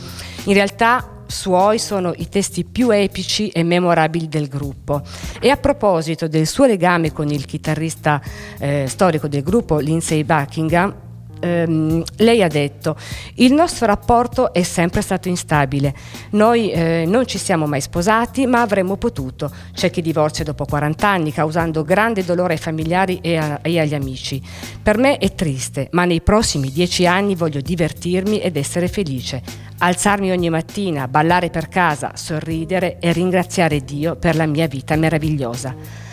In 0.44 0.54
realtà 0.54 1.12
suoi 1.28 1.78
sono 1.78 2.12
i 2.16 2.28
testi 2.28 2.64
più 2.64 2.90
epici 2.90 3.48
e 3.48 3.62
memorabili 3.62 4.28
del 4.28 4.48
gruppo. 4.48 5.02
E 5.40 5.50
a 5.50 5.56
proposito 5.56 6.26
del 6.26 6.46
suo 6.46 6.64
legame 6.64 7.12
con 7.12 7.28
il 7.30 7.44
chitarrista 7.44 8.20
eh, 8.58 8.86
storico 8.88 9.28
del 9.28 9.42
gruppo 9.42 9.78
Lindsay 9.78 10.24
Buckingham, 10.24 10.94
ehm, 11.40 12.02
lei 12.16 12.42
ha 12.42 12.48
detto 12.48 12.96
il 13.34 13.52
nostro 13.52 13.86
rapporto 13.86 14.52
è 14.52 14.62
sempre 14.62 15.02
stato 15.02 15.28
instabile, 15.28 15.94
noi 16.30 16.70
eh, 16.70 17.04
non 17.06 17.26
ci 17.26 17.38
siamo 17.38 17.66
mai 17.66 17.80
sposati 17.80 18.46
ma 18.46 18.60
avremmo 18.60 18.96
potuto, 18.96 19.50
c'è 19.72 19.90
chi 19.90 20.02
divorzia 20.02 20.44
dopo 20.44 20.64
40 20.64 21.08
anni 21.08 21.32
causando 21.32 21.82
grande 21.82 22.24
dolore 22.24 22.54
ai 22.54 22.58
familiari 22.58 23.18
e, 23.22 23.36
a, 23.36 23.58
e 23.62 23.78
agli 23.78 23.94
amici. 23.94 24.42
Per 24.82 24.98
me 24.98 25.18
è 25.18 25.34
triste, 25.34 25.88
ma 25.92 26.04
nei 26.04 26.20
prossimi 26.20 26.70
dieci 26.70 27.06
anni 27.06 27.34
voglio 27.34 27.60
divertirmi 27.60 28.40
ed 28.40 28.56
essere 28.56 28.88
felice, 28.88 29.42
alzarmi 29.78 30.30
ogni 30.30 30.50
mattina, 30.50 31.08
ballare 31.08 31.50
per 31.50 31.68
casa, 31.68 32.12
sorridere 32.14 32.98
e 32.98 33.12
ringraziare 33.12 33.80
Dio 33.80 34.16
per 34.16 34.36
la 34.36 34.46
mia 34.46 34.66
vita 34.66 34.96
meravigliosa. 34.96 36.07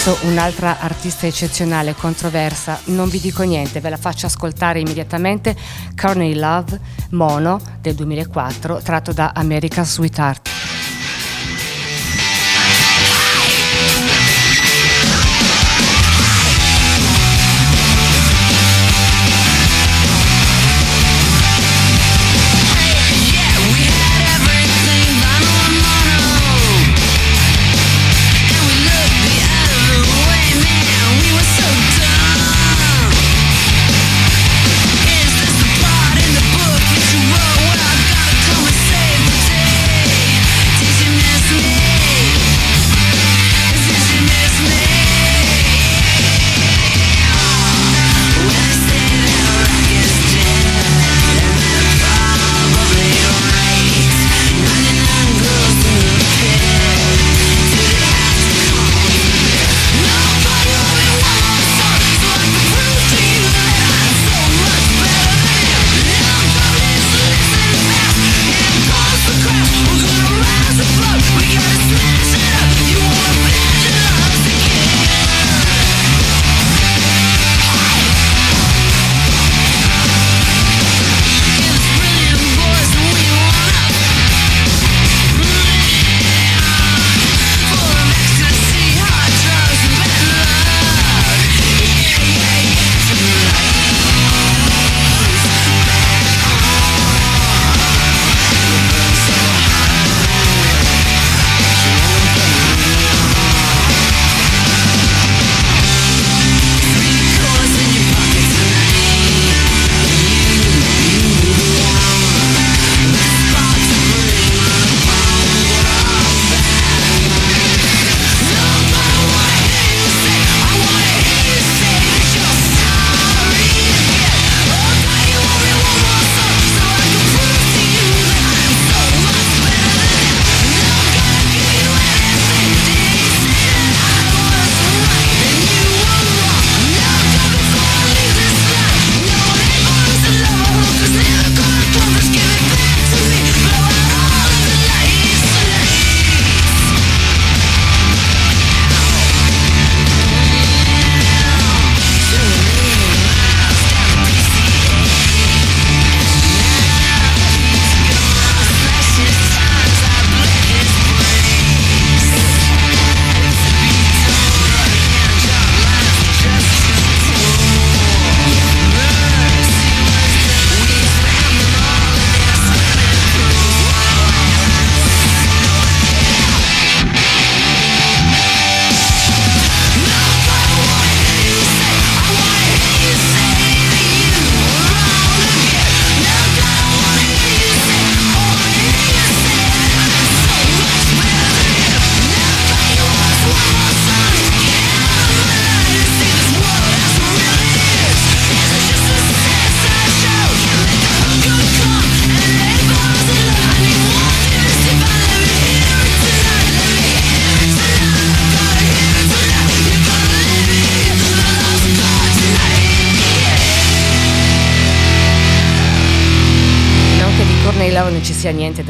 Adesso 0.08 0.28
un'altra 0.28 0.78
artista 0.82 1.26
eccezionale, 1.26 1.96
controversa, 1.96 2.80
non 2.86 3.10
vi 3.10 3.20
dico 3.20 3.42
niente, 3.42 3.80
ve 3.80 3.90
la 3.90 3.98
faccio 3.98 4.28
ascoltare 4.28 4.80
immediatamente, 4.80 5.56
Courtney 6.00 6.36
Love, 6.36 6.80
Mono 7.10 7.60
del 7.82 7.96
2004, 7.96 8.82
tratto 8.84 9.14
da 9.14 9.32
America's 9.34 9.94
Sweetheart. 9.94 10.55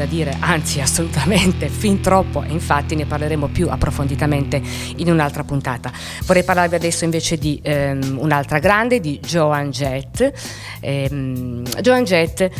Dire, 0.06 0.36
anzi 0.40 0.80
assolutamente, 0.80 1.68
fin 1.68 2.00
troppo 2.00 2.42
e 2.42 2.50
infatti 2.50 2.94
ne 2.94 3.06
parleremo 3.06 3.48
più 3.48 3.68
approfonditamente 3.68 4.60
in 4.96 5.10
un'altra 5.10 5.44
puntata. 5.44 5.92
Vorrei 6.24 6.44
parlarvi 6.44 6.74
adesso 6.74 7.04
invece 7.04 7.36
di 7.36 7.60
ehm, 7.62 8.16
un'altra 8.18 8.58
grande, 8.58 9.00
di 9.00 9.20
Joan 9.20 9.70
Jett. 9.70 10.32
Ehm, 10.80 11.62
Joan 11.80 12.04
Jett 12.04 12.50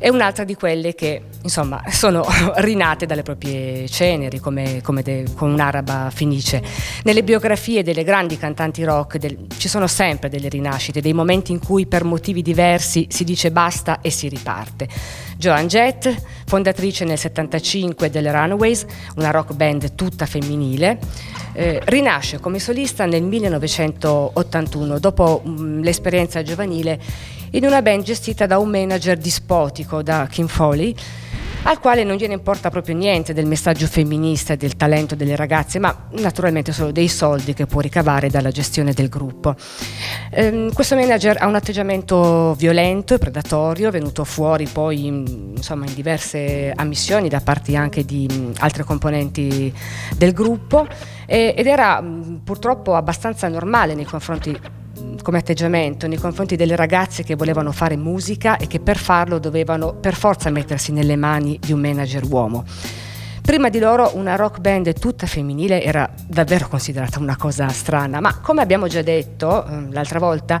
è 0.00 0.08
un'altra 0.08 0.44
di 0.44 0.54
quelle 0.54 0.94
che 0.94 1.20
insomma 1.42 1.82
sono 1.90 2.24
rinate 2.56 3.04
dalle 3.04 3.22
proprie 3.22 3.86
ceneri 3.86 4.38
come, 4.38 4.80
come 4.82 5.02
de, 5.02 5.26
con 5.36 5.52
un'araba 5.52 6.10
fenice. 6.10 6.62
Nelle 7.04 7.22
biografie 7.22 7.82
delle 7.82 8.02
grandi 8.02 8.38
cantanti 8.38 8.82
rock 8.82 9.18
del, 9.18 9.46
ci 9.58 9.68
sono 9.68 9.86
sempre 9.86 10.30
delle 10.30 10.48
rinascite, 10.48 11.02
dei 11.02 11.12
momenti 11.12 11.52
in 11.52 11.58
cui 11.58 11.84
per 11.86 12.04
motivi 12.04 12.40
diversi 12.40 13.08
si 13.10 13.24
dice 13.24 13.50
basta 13.50 14.00
e 14.00 14.08
si 14.08 14.28
riparte. 14.28 14.88
Joan 15.36 15.66
Jett, 15.66 16.10
fondatrice 16.46 17.04
nel 17.04 17.18
75 17.18 18.08
delle 18.08 18.32
Runaways, 18.32 18.86
una 19.16 19.30
rock 19.30 19.52
band 19.52 19.94
tutta 19.94 20.24
femminile, 20.24 20.98
eh, 21.52 21.78
rinasce 21.84 22.40
come 22.40 22.58
solista 22.58 23.04
nel 23.04 23.22
1981 23.22 24.98
dopo 24.98 25.42
mh, 25.44 25.50
mm, 25.50 25.82
l'esperienza 25.82 26.42
giovanile 26.42 27.38
in 27.52 27.64
una 27.64 27.82
band 27.82 28.02
gestita 28.02 28.46
da 28.46 28.58
un 28.58 28.68
manager 28.68 29.16
dispotico, 29.16 30.02
da 30.02 30.26
Kim 30.30 30.46
Foley, 30.46 30.94
al 31.64 31.78
quale 31.78 32.04
non 32.04 32.16
gliene 32.16 32.34
importa 32.34 32.70
proprio 32.70 32.94
niente 32.94 33.34
del 33.34 33.44
messaggio 33.46 33.86
femminista 33.86 34.54
e 34.54 34.56
del 34.56 34.76
talento 34.76 35.14
delle 35.14 35.36
ragazze, 35.36 35.78
ma 35.78 36.08
naturalmente 36.12 36.72
solo 36.72 36.90
dei 36.90 37.08
soldi 37.08 37.52
che 37.52 37.66
può 37.66 37.80
ricavare 37.80 38.30
dalla 38.30 38.50
gestione 38.50 38.92
del 38.92 39.08
gruppo. 39.08 39.54
Ehm, 40.30 40.72
questo 40.72 40.94
manager 40.94 41.36
ha 41.38 41.46
un 41.46 41.54
atteggiamento 41.54 42.54
violento 42.54 43.14
e 43.14 43.18
predatorio, 43.18 43.90
venuto 43.90 44.24
fuori 44.24 44.66
poi 44.66 45.06
insomma, 45.06 45.84
in 45.86 45.94
diverse 45.94 46.72
ammissioni 46.74 47.28
da 47.28 47.40
parte 47.40 47.76
anche 47.76 48.04
di 48.04 48.26
mh, 48.26 48.52
altre 48.58 48.84
componenti 48.84 49.72
del 50.16 50.32
gruppo 50.32 50.86
ed 51.26 51.66
era 51.66 52.00
mh, 52.00 52.40
purtroppo 52.42 52.94
abbastanza 52.94 53.48
normale 53.48 53.94
nei 53.94 54.04
confronti 54.04 54.58
come 55.22 55.38
atteggiamento 55.38 56.06
nei 56.06 56.18
confronti 56.18 56.56
delle 56.56 56.76
ragazze 56.76 57.22
che 57.22 57.36
volevano 57.36 57.72
fare 57.72 57.96
musica 57.96 58.56
e 58.56 58.66
che 58.66 58.80
per 58.80 58.96
farlo 58.96 59.38
dovevano 59.38 59.94
per 59.94 60.14
forza 60.14 60.50
mettersi 60.50 60.92
nelle 60.92 61.16
mani 61.16 61.58
di 61.60 61.72
un 61.72 61.80
manager 61.80 62.24
uomo. 62.24 62.64
Prima 63.42 63.68
di 63.68 63.78
loro 63.78 64.12
una 64.14 64.36
rock 64.36 64.60
band 64.60 64.92
tutta 64.98 65.26
femminile 65.26 65.82
era 65.82 66.08
davvero 66.26 66.68
considerata 66.68 67.18
una 67.18 67.36
cosa 67.36 67.68
strana, 67.68 68.20
ma 68.20 68.38
come 68.38 68.62
abbiamo 68.62 68.86
già 68.86 69.02
detto 69.02 69.66
eh, 69.66 69.86
l'altra 69.90 70.18
volta, 70.18 70.60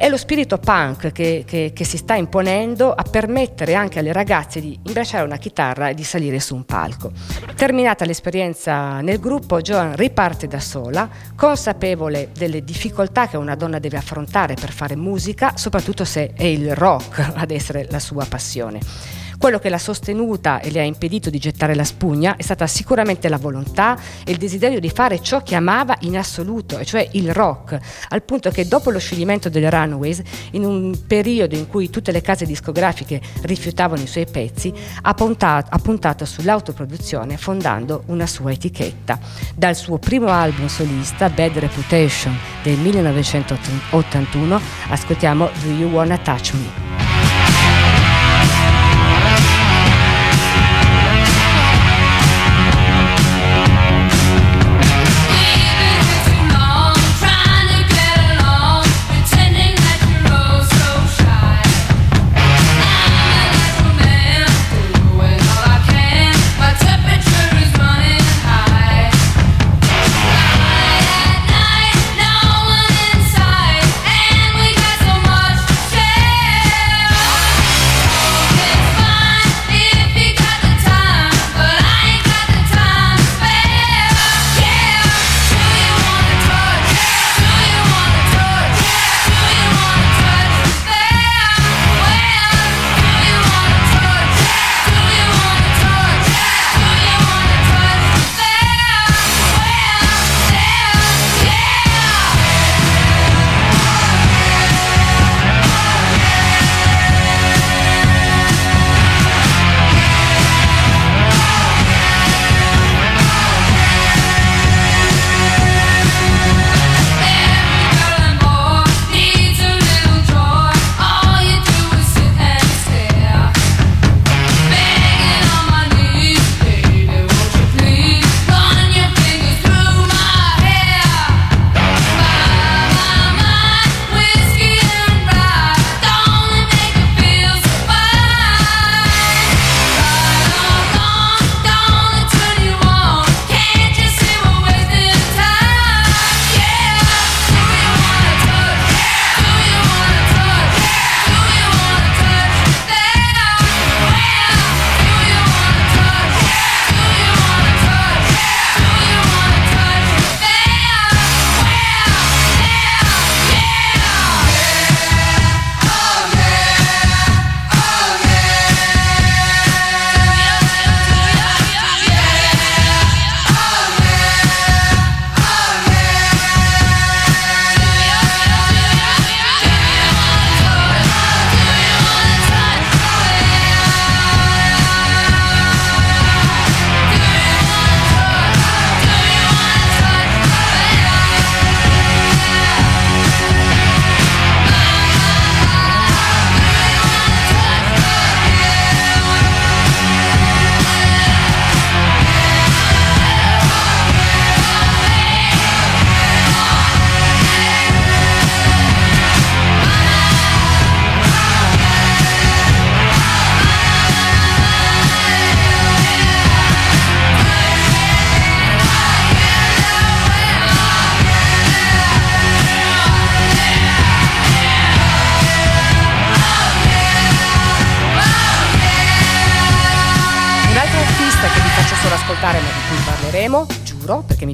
è 0.00 0.08
lo 0.08 0.16
spirito 0.16 0.56
punk 0.56 1.12
che, 1.12 1.44
che, 1.46 1.72
che, 1.74 1.84
si 1.84 1.98
sta 1.98 2.14
imponendo 2.14 2.90
a 2.90 3.02
permettere 3.02 3.74
anche 3.74 3.98
alle 3.98 4.14
ragazze 4.14 4.58
di 4.58 4.80
imbracciare 4.82 5.26
una 5.26 5.36
chitarra 5.36 5.90
e 5.90 5.94
di 5.94 6.04
salire 6.04 6.40
su 6.40 6.54
un 6.54 6.64
palco. 6.64 7.12
Terminata 7.54 8.06
l'esperienza 8.06 9.02
nel 9.02 9.20
gruppo, 9.20 9.60
Joan 9.60 9.94
riparte 9.96 10.46
da 10.46 10.58
sola, 10.58 11.06
consapevole 11.36 12.30
delle 12.32 12.64
difficoltà 12.64 13.28
che 13.28 13.36
una 13.36 13.56
donna 13.56 13.78
deve 13.78 13.98
affrontare 13.98 14.54
per 14.54 14.72
fare 14.72 14.96
musica, 14.96 15.52
soprattutto 15.56 16.06
se 16.06 16.32
è 16.34 16.44
il 16.44 16.74
rock 16.74 17.32
ad 17.34 17.50
essere 17.50 17.86
la 17.90 17.98
sua 17.98 18.24
passione. 18.24 19.19
Quello 19.40 19.58
che 19.58 19.70
l'ha 19.70 19.78
sostenuta 19.78 20.60
e 20.60 20.70
le 20.70 20.80
ha 20.80 20.84
impedito 20.84 21.30
di 21.30 21.38
gettare 21.38 21.74
la 21.74 21.82
spugna 21.82 22.36
è 22.36 22.42
stata 22.42 22.66
sicuramente 22.66 23.26
la 23.30 23.38
volontà 23.38 23.98
e 24.22 24.32
il 24.32 24.36
desiderio 24.36 24.80
di 24.80 24.90
fare 24.90 25.22
ciò 25.22 25.42
che 25.42 25.54
amava 25.54 25.96
in 26.00 26.18
assoluto, 26.18 26.76
e 26.76 26.84
cioè 26.84 27.08
il 27.12 27.32
rock, 27.32 27.78
al 28.10 28.22
punto 28.22 28.50
che 28.50 28.68
dopo 28.68 28.90
lo 28.90 28.98
scioglimento 28.98 29.48
delle 29.48 29.70
Runaways, 29.70 30.20
in 30.50 30.66
un 30.66 31.06
periodo 31.06 31.56
in 31.56 31.68
cui 31.68 31.88
tutte 31.88 32.12
le 32.12 32.20
case 32.20 32.44
discografiche 32.44 33.18
rifiutavano 33.40 34.02
i 34.02 34.06
suoi 34.06 34.26
pezzi, 34.30 34.74
ha 35.00 35.14
puntato, 35.14 35.68
ha 35.70 35.78
puntato 35.78 36.26
sull'autoproduzione 36.26 37.38
fondando 37.38 38.02
una 38.08 38.26
sua 38.26 38.52
etichetta. 38.52 39.18
Dal 39.54 39.74
suo 39.74 39.96
primo 39.96 40.28
album 40.28 40.66
solista, 40.66 41.30
Bad 41.30 41.56
Reputation 41.56 42.38
del 42.62 42.76
1981, 42.76 44.60
ascoltiamo 44.90 45.48
Do 45.62 45.70
You 45.70 45.88
Wanna 45.88 46.18
Touch 46.18 46.52
Me? 46.52 47.09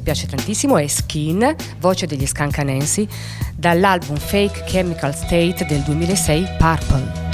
Piace 0.07 0.25
tantissimo 0.25 0.77
è 0.77 0.87
Skin, 0.87 1.53
voce 1.79 2.05
degli 2.05 2.25
Scancanensi, 2.25 3.05
dall'album 3.53 4.15
Fake 4.15 4.63
Chemical 4.63 5.13
State 5.13 5.65
del 5.65 5.81
2006 5.81 6.47
Purple. 6.57 7.26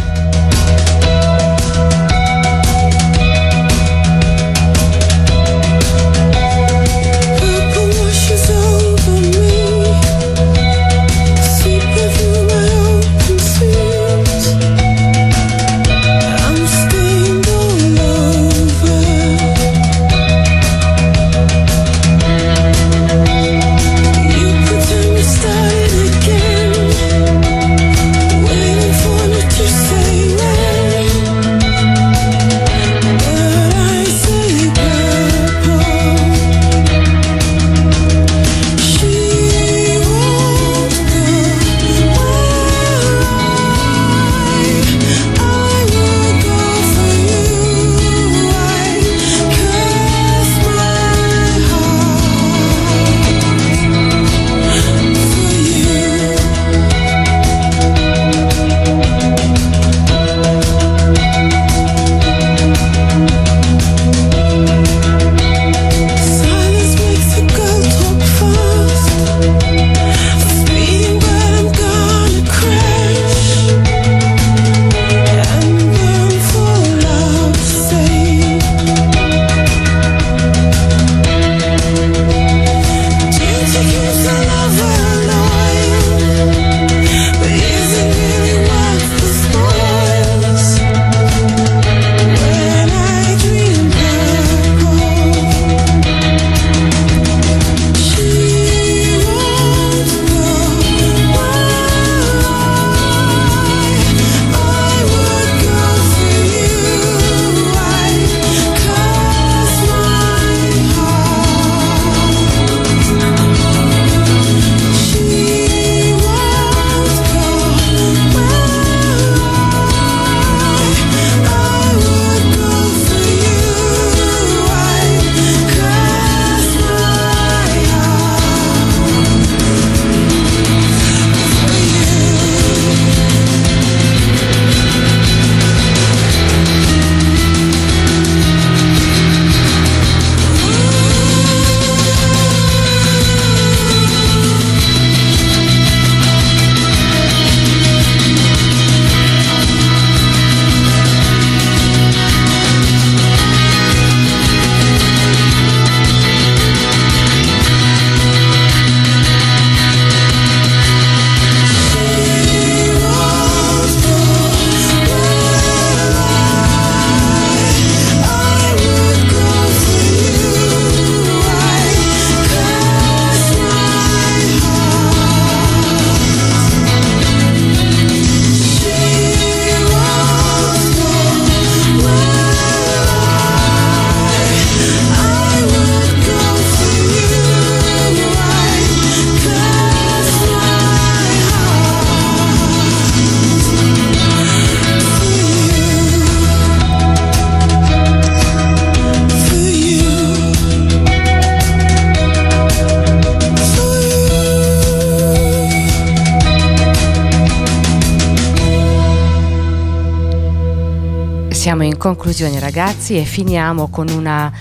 Conclusione 212.14 212.60
ragazzi 212.60 213.18
e 213.18 213.24
finiamo 213.24 213.88
con 213.90 214.08
una 214.08 214.52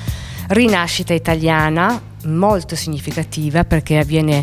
rinascita 0.48 1.12
italiana 1.12 2.00
molto 2.24 2.74
significativa 2.74 3.64
perché 3.64 3.98
avviene 3.98 4.42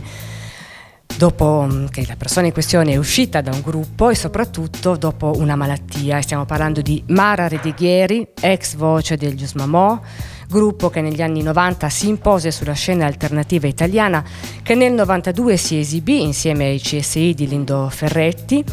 dopo 1.18 1.66
mm, 1.68 1.88
che 1.88 2.06
la 2.08 2.16
persona 2.16 2.46
in 2.46 2.54
questione 2.54 2.92
è 2.92 2.98
uscita 2.98 3.42
da 3.42 3.50
un 3.52 3.62
gruppo 3.62 4.12
e 4.12 4.16
soprattutto 4.16 4.96
dopo 4.96 5.34
una 5.38 5.56
malattia. 5.56 6.22
Stiamo 6.22 6.46
parlando 6.46 6.82
di 6.82 7.04
Mara 7.08 7.48
Redighieri, 7.48 8.28
ex 8.40 8.76
voce 8.76 9.18
del 9.18 9.36
Gius 9.36 9.54
Mamò, 9.54 10.00
gruppo 10.48 10.92
che 10.92 11.02
negli 11.02 11.24
anni 11.24 11.42
90 11.42 11.90
si 11.90 12.10
impose 12.10 12.52
sulla 12.52 12.74
scena 12.74 13.08
alternativa 13.08 13.66
italiana, 13.66 14.24
che 14.62 14.76
nel 14.76 14.94
92 14.94 15.58
si 15.58 15.80
esibì 15.80 16.22
insieme 16.22 16.66
ai 16.66 16.80
CSI 16.80 17.34
di 17.34 17.48
Lindo 17.48 17.90
Ferretti 17.90 18.64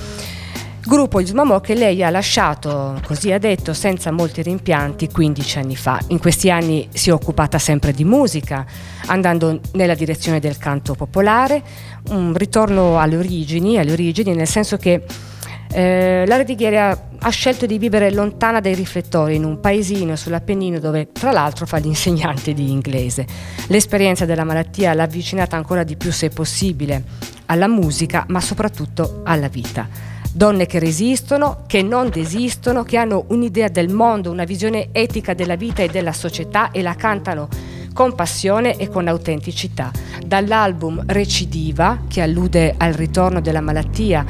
Gruppo 0.87 1.19
Ismamò 1.19 1.59
che 1.61 1.75
lei 1.75 2.05
ha 2.05 2.11
lasciato, 2.11 3.01
così 3.05 3.33
ha 3.33 3.41
detto, 3.41 3.75
senza 3.75 4.13
molti 4.13 4.41
rimpianti 4.41 5.09
15 5.09 5.59
anni 5.59 5.75
fa. 5.75 5.99
In 6.09 6.21
questi 6.21 6.49
anni 6.49 6.89
si 6.93 7.11
è 7.11 7.13
occupata 7.13 7.59
sempre 7.59 7.91
di 7.91 8.05
musica, 8.05 8.65
andando 9.07 9.59
nella 9.73 9.97
direzione 9.97 10.39
del 10.39 10.59
canto 10.59 10.95
popolare, 10.95 11.61
un 12.11 12.33
ritorno 12.35 13.01
alle 13.01 13.17
origini, 13.17 13.79
alle 13.79 13.91
origini 13.91 14.33
nel 14.33 14.47
senso 14.47 14.77
che 14.77 15.03
eh, 15.73 16.23
la 16.25 16.37
Redighieri 16.37 16.79
ha, 16.79 16.97
ha, 17.19 17.31
scelto 17.31 17.67
di 17.67 17.79
vivere 17.79 18.13
lontana 18.13 18.61
dai 18.61 18.77
riflettori 18.77 19.35
in 19.35 19.45
un 19.45 19.59
paesino 19.59 20.15
sull'Appennino 20.15 20.79
dove 20.79 21.11
tra 21.11 21.33
l'altro 21.33 21.67
fa 21.67 21.79
l'insegnante 21.79 22.55
di 22.55 22.71
inglese. 22.71 23.27
L'esperienza 23.67 24.25
della 24.25 24.45
malattia 24.45 24.95
l'ha 24.95 25.03
avvicinata 25.03 25.57
ancora 25.57 25.83
di 25.83 25.97
più 25.97 26.13
se 26.13 26.29
possibile 26.29 27.03
alla 27.47 27.67
musica 27.67 28.25
ma 28.29 28.41
soprattutto 28.41 29.23
alla 29.25 29.49
vita 29.49 30.15
donne 30.37 30.67
che 30.67 30.79
resistono, 30.79 31.63
che 31.67 31.83
non 31.83 32.11
desistono, 32.11 32.83
che 32.83 32.99
hanno 32.99 33.25
un'idea 33.29 33.69
del 33.69 33.89
mondo, 33.89 34.31
una 34.31 34.45
visione 34.45 34.89
etica 34.93 35.33
della 35.33 35.57
vita 35.57 35.83
e 35.83 35.89
della 35.89 36.13
società 36.13 36.71
e 36.73 36.83
la 36.83 36.95
cantano 36.95 37.49
con 37.95 38.15
passione 38.15 38.77
e 38.77 38.91
con 38.91 39.09
autenticità. 39.09 39.91
Dall'album 40.25 41.05
Recidiva, 41.07 42.03
che 42.07 42.21
allude 42.21 42.75
al 42.77 42.93
ritorno 42.93 43.41
della 43.41 43.63
malattia, 43.63 44.27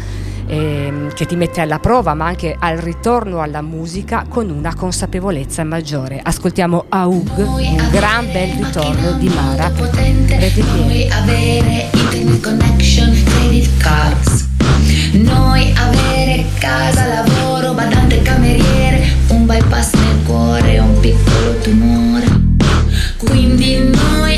eh, 0.46 1.08
che 1.12 1.26
ti 1.26 1.34
mette 1.34 1.60
alla 1.60 1.80
prova, 1.80 2.14
ma 2.14 2.26
anche 2.26 2.54
al 2.56 2.76
ritorno 2.76 3.40
alla 3.40 3.62
musica 3.62 4.24
con 4.28 4.48
una 4.48 4.76
consapevolezza 4.76 5.64
maggiore. 5.64 6.20
Ascoltiamo 6.22 6.84
Aug, 6.88 7.36
un 7.36 7.88
gran 7.90 8.30
bel 8.30 8.50
ritorno 8.50 9.10
di 9.14 9.28
Mara. 9.28 9.68
Noi 9.70 11.10
avere 11.10 11.88
internet 11.92 12.40
connection, 12.40 13.12
credit 13.24 13.76
cards 13.78 14.54
noi 15.16 15.72
avere 15.76 16.44
casa, 16.58 17.06
lavoro, 17.06 17.72
badante 17.72 18.20
cameriere, 18.22 19.06
un 19.28 19.46
bypass 19.46 19.92
nel 19.94 20.22
cuore, 20.24 20.78
un 20.78 21.00
piccolo 21.00 21.56
tumore. 21.62 22.26
Quindi 23.18 23.78
noi 23.78 24.35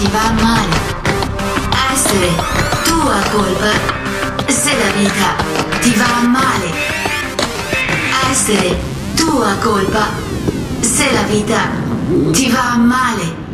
ti 0.00 0.08
va 0.10 0.32
male 0.42 0.90
essere 1.92 2.28
tua 2.84 3.20
colpa 3.30 3.70
se 4.48 4.72
la 4.78 4.90
vita 4.92 5.36
ti 5.80 5.92
va 5.94 6.26
male. 6.26 6.70
Essere 8.30 8.76
tua 9.14 9.56
colpa 9.56 10.06
se 10.80 11.12
la 11.12 11.22
vita 11.24 11.68
ti 12.32 12.50
va 12.50 12.76
male. 12.76 13.48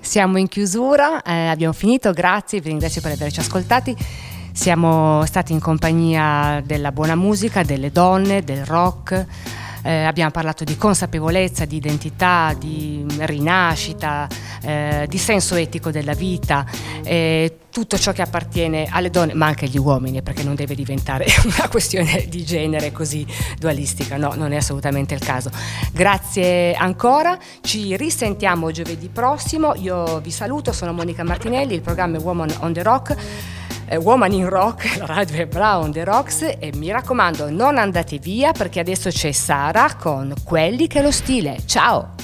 Siamo 0.00 0.38
in 0.38 0.46
chiusura, 0.46 1.22
eh, 1.22 1.48
abbiamo 1.48 1.72
finito, 1.72 2.12
grazie, 2.12 2.60
vi 2.60 2.68
ringrazio 2.68 3.00
per 3.00 3.12
averci 3.12 3.40
ascoltati. 3.40 3.96
Siamo 4.52 5.24
stati 5.26 5.52
in 5.52 5.58
compagnia 5.58 6.62
della 6.64 6.92
buona 6.92 7.16
musica, 7.16 7.64
delle 7.64 7.90
donne, 7.90 8.44
del 8.44 8.64
rock. 8.64 9.26
Eh, 9.84 10.04
abbiamo 10.04 10.30
parlato 10.30 10.64
di 10.64 10.76
consapevolezza, 10.76 11.66
di 11.66 11.76
identità, 11.76 12.54
di 12.58 13.04
rinascita, 13.18 14.26
eh, 14.62 15.06
di 15.08 15.18
senso 15.18 15.54
etico 15.56 15.90
della 15.90 16.14
vita, 16.14 16.64
eh, 17.02 17.58
tutto 17.70 17.98
ciò 17.98 18.12
che 18.12 18.22
appartiene 18.22 18.86
alle 18.90 19.10
donne, 19.10 19.34
ma 19.34 19.46
anche 19.46 19.66
agli 19.66 19.76
uomini, 19.76 20.22
perché 20.22 20.42
non 20.42 20.54
deve 20.54 20.74
diventare 20.74 21.26
una 21.44 21.68
questione 21.68 22.26
di 22.28 22.44
genere 22.44 22.92
così 22.92 23.26
dualistica, 23.58 24.16
no, 24.16 24.32
non 24.34 24.52
è 24.52 24.56
assolutamente 24.56 25.12
il 25.12 25.20
caso. 25.20 25.50
Grazie 25.92 26.72
ancora, 26.74 27.38
ci 27.60 27.94
risentiamo 27.96 28.70
giovedì 28.70 29.08
prossimo, 29.08 29.74
io 29.74 30.18
vi 30.20 30.30
saluto, 30.30 30.72
sono 30.72 30.92
Monica 30.92 31.24
Martinelli, 31.24 31.74
il 31.74 31.82
programma 31.82 32.16
è 32.16 32.20
Woman 32.20 32.54
on 32.60 32.72
the 32.72 32.82
Rock. 32.82 33.16
Eh, 33.86 33.96
Woman 33.96 34.32
in 34.32 34.48
Rock, 34.48 34.96
la 34.98 35.06
radio 35.06 35.36
è 35.36 35.46
Brown 35.46 35.92
The 35.92 36.04
Rocks 36.04 36.42
e 36.58 36.72
mi 36.74 36.90
raccomando 36.90 37.50
non 37.50 37.78
andate 37.78 38.18
via 38.18 38.52
perché 38.52 38.80
adesso 38.80 39.10
c'è 39.10 39.32
Sara 39.32 39.94
con 39.94 40.32
Quelli 40.44 40.86
che 40.86 41.02
lo 41.02 41.10
stile. 41.10 41.58
Ciao! 41.66 42.14